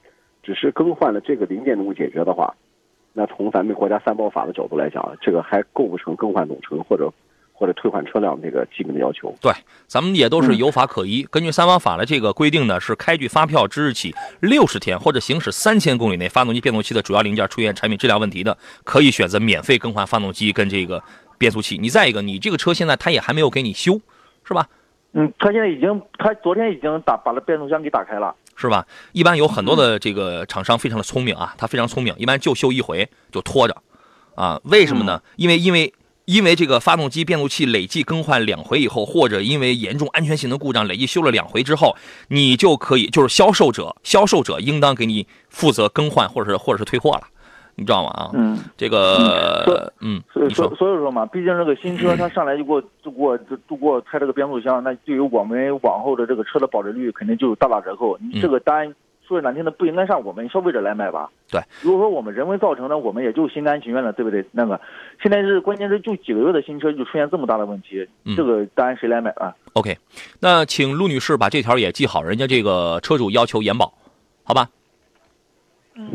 [0.43, 2.53] 只是更换了这个零件能够解决的话，
[3.12, 7.12] 那从咱们国家三包法的角度来讲，这个还构不成更换总成或者。
[7.57, 9.52] 或者退换车辆这个基本的要求，对，
[9.86, 11.22] 咱们也都是有法可依。
[11.30, 21.00] 根据三包法的这个规定呢，是开具发票之日起六十天或者行驶三千公里内，发动机、变速器的主要零件出现产品质量问题的，可以选择免费更换发动机跟这个
[21.38, 21.78] 变速器。
[21.78, 24.00] 你再一个，你这个车现在他也还没有给你修，
[24.42, 24.66] 是吧？
[25.12, 28.84] 嗯，他现在已经，他昨天已经打把那变速箱给打开了，是吧？
[29.12, 33.76] 一般有很多的这个厂商非常的聪明啊，他非常聪明，一般就修一回就拖着，
[34.34, 35.22] 啊，为什么呢？
[35.36, 35.94] 因为因为。
[36.27, 41.95] 因为这个发动机、变速器累计更换两回以后，或者因为严重安全性的故障累计修了两回之后，
[42.29, 47.22] 你就可以就是销售者，销售者应当给你负责更换或者是或者是退货了，
[47.75, 48.11] 你知道吗？
[48.11, 58.18] 啊，嗯，这个，嗯，所以所所以说嘛，毕竟这个新车它上来就给我就给我就给我拆这个变速箱，那对于我们往后的这个车的保值率肯定就有大打折扣。
[58.18, 58.95] 你这个单。
[59.27, 61.31] 说句难听的，不应该让我们消费者来买吧？
[61.51, 64.45] 对，如果说我们人为造成的，我们也就心甘情愿了，对不对？
[64.53, 64.81] 那个，
[65.22, 68.07] 现在是关键是就几个月的新车就出现这么大的问题，
[68.37, 69.97] 这个单谁来买啊？OK，
[70.41, 73.93] 那请陆女士把这条也记好，人家这个车主要求延保，
[74.43, 74.68] 好吧？
[75.95, 76.11] 嗯，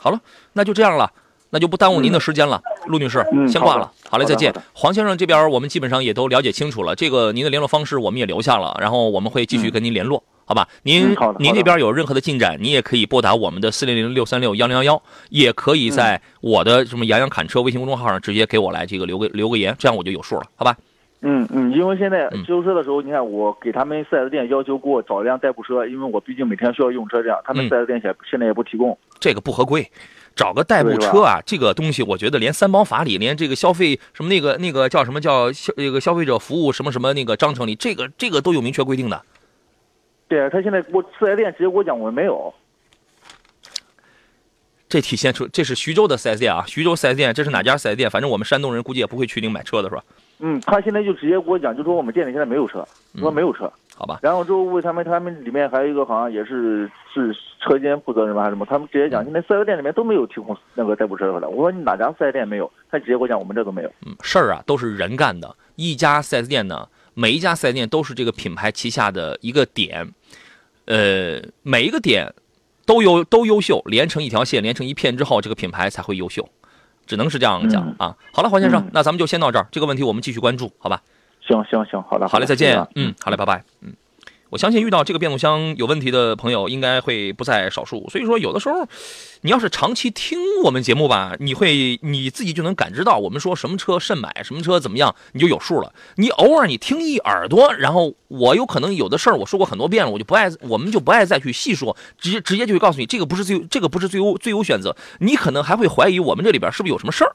[0.00, 0.20] 好了，
[0.52, 1.10] 那就这样了。
[1.54, 3.92] 那就不耽误您的时间了，陆女士，嗯先挂了。
[4.08, 4.50] 好嘞，再见。
[4.72, 10.24] 黄先生这边我们基本上也都了解清楚了，这个您的联络方式我们也留下了，然后我们会继续跟您联络。
[10.52, 20.76] 好吧，您您那边有任何的进展，你也可以拨打我们的四零零六三六幺零幺幺，也可以在我的什么洋洋侃车微信公众号上直接给我来这个留个留个言，这样我就有数了，好吧？
[21.22, 28.98] 嗯嗯，因为现在嗯修车的时候，你看我给他们四 S 店要求给我找一辆代步车，因为我毕竟每天需要用车，这样他们嗯 4S 店现现在也不提供。
[29.18, 29.90] 这个不合规。
[30.34, 39.22] 找个代步车啊，这个东西我觉得连三包法里，连这个消费什么那个那个叫什么叫消那个消费者服务什么什么那个章程里，这个这个都有明确规定的。
[40.32, 42.52] 对他现在我四 S 店直接给我讲我没有。
[44.88, 48.08] 这体现出这是徐州的四 S 店啊，徐州四 S 店这是哪家四 S 店？
[48.10, 50.02] 反正我们山东人估计也不会去您买车的是吧？
[50.38, 52.86] 嗯，他现在就直接给我讲，就说我们店里现在没有车，
[53.18, 53.70] 说没有车。
[53.94, 61.48] 好吧，然后之后问他们，他们里面还有一个好像也是是车间负责人吧还是什么，他们直接讲现在四 S 店里面都没有提供那个代步车的。
[61.48, 62.70] 我说你哪家四 S 店没有？
[62.90, 63.92] 他直接给我讲我们这都没有。
[64.06, 65.54] 嗯，事儿啊都是人干的。
[65.76, 70.06] 一家四 S 店呢，每一家四 S 店都是这个品牌旗下的一个点，
[70.86, 72.32] 呃，每一个点
[72.84, 76.48] 都优都优秀，连成一条线，连成一片之后，这个品牌才会优秀，
[77.06, 78.16] 只能是这样讲、啊。
[78.32, 81.02] 好了，黄先生，嗯那咱们就先到这儿，这个问题我们继续关注，好吧？
[81.40, 82.76] 行行行，好的，好嘞，再见。
[82.94, 83.64] 嗯，好嘞，拜拜。
[83.80, 83.92] 嗯，
[84.52, 88.06] 我相信遇到这个变速箱有问题的朋友应该会不在少数。
[88.10, 88.86] 所以说，有的时候
[89.40, 95.94] 你要是长期听我们节目吧，你会你自己就能感知到我们说什么车慎买，什么车怎么样，你就有数了。
[96.16, 107.32] 你偶尔你听一耳朵，然后我有可能有的事儿我说过很多遍了，我就不爱，我们就不爱再去细说，直接直接就会告诉你这个不是最这个不是最优最优选择，你可能还会怀疑我们这里边是不是有什么事儿，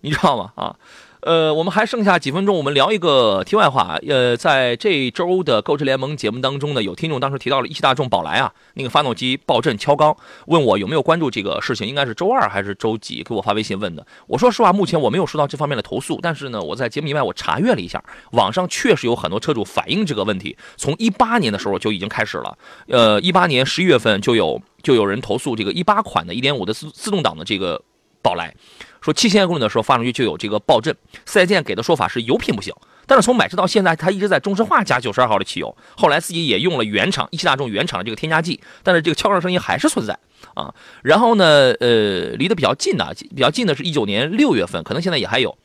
[0.00, 0.50] 你知道吗？
[0.56, 0.74] 啊。
[1.22, 3.98] 呃，我们还剩下几分钟，我们聊一个题外话。
[4.08, 10.16] 呃，在这周的购车联盟节目当中呢，有听众当时提到了一汽大众宝来啊，那个发动机爆震敲缸，
[10.46, 14.06] 问我有没有关注这个事情，应该是周二还是周几给我发微信问的。
[14.26, 18.02] 我说实话，目前我没有收到这方面的投诉，但是呢，我在节目以外我查阅了一下，
[18.32, 22.56] 网上确实有很多车主反映这个问题，从一八年的时候就已经开始了。
[22.88, 27.82] 呃，一八年十一月份就有就有人投诉这个一八款的一点五的自自动挡的这个
[28.22, 28.54] 宝来。
[29.00, 30.94] 说七千公里的时候发动机就有这个爆震，
[31.24, 32.74] 四 S 店给的说法是油品不行，
[33.06, 40.18] 但是从买车到现在，他一直在中石化加九十二号的汽油，后来自己也用了原厂一汽大众原厂的这个添加剂，但是这个敲缸声音还是存在
[40.52, 40.74] 啊。
[41.02, 45.56] 然后呢，呃，离得比较近的，比较近的是一九年六月份，可能现在也还有。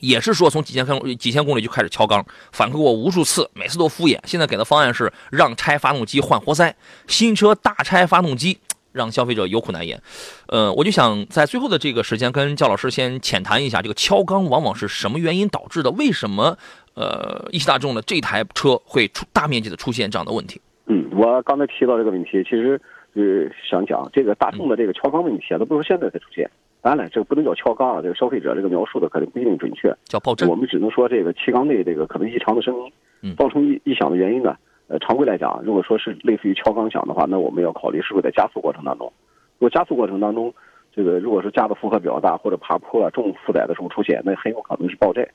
[0.00, 4.18] 也是说从几千公几千公里就开始敲缸，反馈过无数次，每次都敷衍。
[4.26, 6.74] 现在给的方案是让拆发动机换活塞，
[7.06, 8.58] 新车大拆发动机，
[8.94, 10.00] 让消费者有苦难言。
[10.46, 15.90] 呃，我就想在最后的这个时间跟焦老师先浅谈一下，这个敲缸往往是什么原因导致的？
[15.90, 16.56] 为什么
[16.94, 20.60] 呃一汽大众的这台车会出大面积的出现这样的问题？
[20.86, 22.80] 嗯，我刚才提到这个问题，其实
[23.14, 26.48] 呃想讲这个大众的这个敲缸问题啊，都不是现在才出现。
[26.80, 29.94] 当然了，这个不能叫敲缸啊，这个消费者这个描述的可能不一定准确。
[30.04, 30.54] 叫爆震我。
[30.54, 32.92] 们只能说这个气缸内这个可能异常的声音
[33.22, 34.54] 嗯，造成异异响的原因呢。
[34.86, 39.10] 呃，常规来讲，如果说是类似于敲钢响的话，那我们要考虑是不是在加速过程当中。
[39.58, 40.52] 如果加速过程当中，
[40.92, 45.26] 这个如果是加的负荷比较大或者爬坡啊重负载的时候出现，那很有可能是爆震。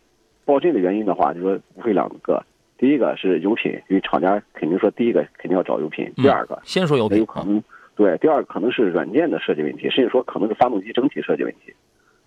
[0.46, 2.44] 爆震的原因的话，就说无非两个，
[2.78, 7.62] 第一个是油品，因为厂家肯定说第一个肯定要找油品，第二个先说油品有可能
[7.96, 11.74] 对，第二个可能是软件的设计问题，甚至说可能是发动机整体设计问题。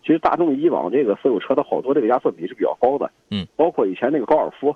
[0.02, 4.74] 其实大众以往这个所有车的好多这个压缩比是比较高的，嗯，包括以前那个高尔夫，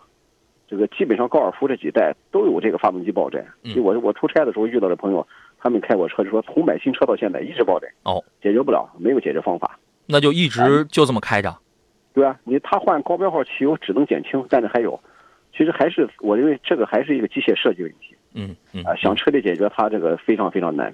[0.69, 3.45] 这个基本上高尔夫这几代都有这个发动机爆震。
[3.63, 5.27] 嗯就我我出差的时候遇到的朋友，
[5.59, 11.55] 他们开过车就说从买新车到现在一直爆震，哦，解决不了，没有解决方法，那就一直就这么开着。
[12.13, 12.39] 对啊？
[12.45, 14.99] 你他换高标号汽油只能减轻，但是还有，
[15.57, 18.17] 其实还是我认为这个还是一个机械设计问题。
[18.33, 20.89] 嗯嗯啊，想彻底解决它这个非常非常难，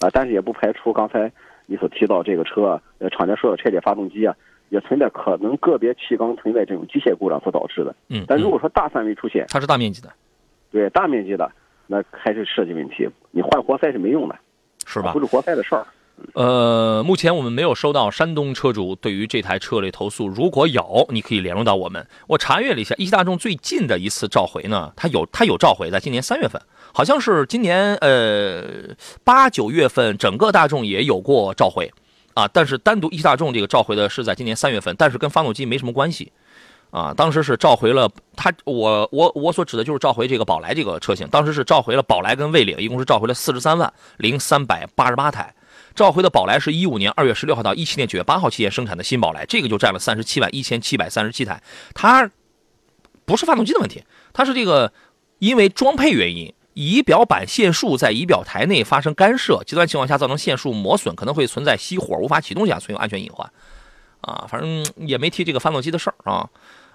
[0.00, 1.30] 啊，但是也不排除刚才
[1.66, 4.34] 你所提到这个车，呃，厂家说要拆解发动机啊，
[4.74, 7.94] 也存在可能个别气缸存在这种机械故障所导致的。
[8.08, 10.10] 嗯，但如嗯果说大范围出现，它是大面积的，
[10.72, 11.48] 对大面积的，
[11.86, 14.34] 那还是设计问题，你换活塞是没用的，
[14.84, 15.20] 是吧不？
[15.20, 15.86] 是活塞的事儿。
[16.34, 22.04] 呃，目前我们没有收到山东车主对于这台车的投诉，如果有，你可以联络到我们。
[22.26, 26.60] 我查阅了一下，一汽大众最近的一次召回呢，它有它有召回，在今年三月份，
[26.92, 28.62] 好像是今年呃
[29.22, 31.92] 八九月份，整个大众也有过召回
[32.34, 36.32] 啊，但是单独一汽大众这个召回的是在今年三月份，但是跟发动机没什么关系。
[36.90, 45.52] 啊，当时是召回了它，我我我所指的就是召回这个宝来这个车型，当时是召回了宝来跟魏领，一共是召回了四十三万零三百八十八台。
[45.96, 51.60] 召回的宝来是一五年二月十六号到一七年九月八号期间生产的新宝来，这个就占了三十七万一千七百三十七台。
[51.94, 52.30] 它
[53.24, 54.92] 不是发动机的问题，它是这个
[55.40, 63.50] 因为装配原因仪表板线束在仪表台内发生干涉，极端情况下造成线束磨损，可能会存在熄火、无法启动下存有安全隐患。
[64.20, 66.48] 啊，反正也没提这个发动机的事儿啊。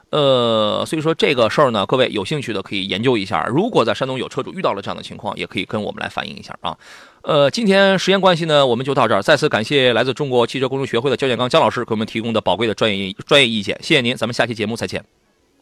[0.09, 3.45] 呃，所以说这个事儿呢，各位有兴趣的可以研究一下。
[3.45, 6.75] 如果在山东有车主遇到了这样的情况，也可以跟我们来反映一下啊。
[7.21, 9.21] 呃，今天时间关系呢，我们就到这儿。
[9.21, 14.15] 再次感谢来自中国汽车工程学会的焦建刚焦老师给我们提供的宝贵的专业专业意见，谢谢您。
[14.15, 15.05] 咱们下期节目再见。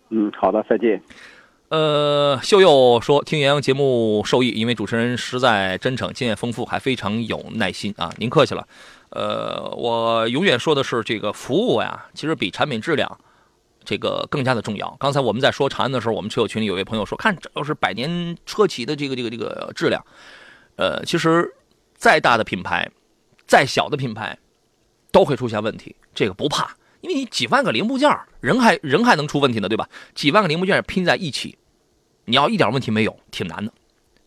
[0.09, 1.03] 嗯，好的，再见。
[1.69, 8.13] 呃，秀佑说听杨洋节目受益，因为主持人实在真诚、经验丰富，还非常有耐心啊。
[8.17, 8.67] 您客气了。
[9.09, 13.19] 呃，我永远说的是这个服务呀，其实比产品质量。
[13.83, 14.93] 这个更加的重要。
[14.99, 20.05] 刚才我们在说长安的时候，我们车友群里有位朋友说：“看，这要是百年车企的这个这个这个质量，
[20.75, 21.49] 呃，其实
[21.95, 22.91] 再大的品牌，
[23.47, 24.37] 再小的品牌，
[25.09, 25.95] 都会出现问题。
[26.13, 29.87] 这个不怕，因为你几万个零部件，人还人还能出问题呢，对吧？
[30.15, 31.57] 几万个零部件拼在一起，
[32.25, 33.71] 你要一点问题没有，挺难的，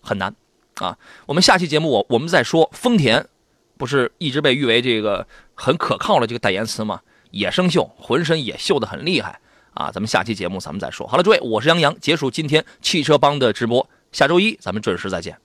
[0.01, 0.35] 很难
[0.77, 0.97] 啊。
[1.27, 3.27] 我们下期节目我我们再说丰田，
[3.77, 7.01] 不是一直被誉为这个很可靠的这个代言词吗？
[7.31, 9.41] 野生锈，浑身也锈的很厉害。”
[9.73, 11.07] 啊，咱们下期节目咱们再说。
[11.07, 15.39] 好了，诸位，我是杨洋，结束今天汽车帮的直播，下周一咱们准时再见。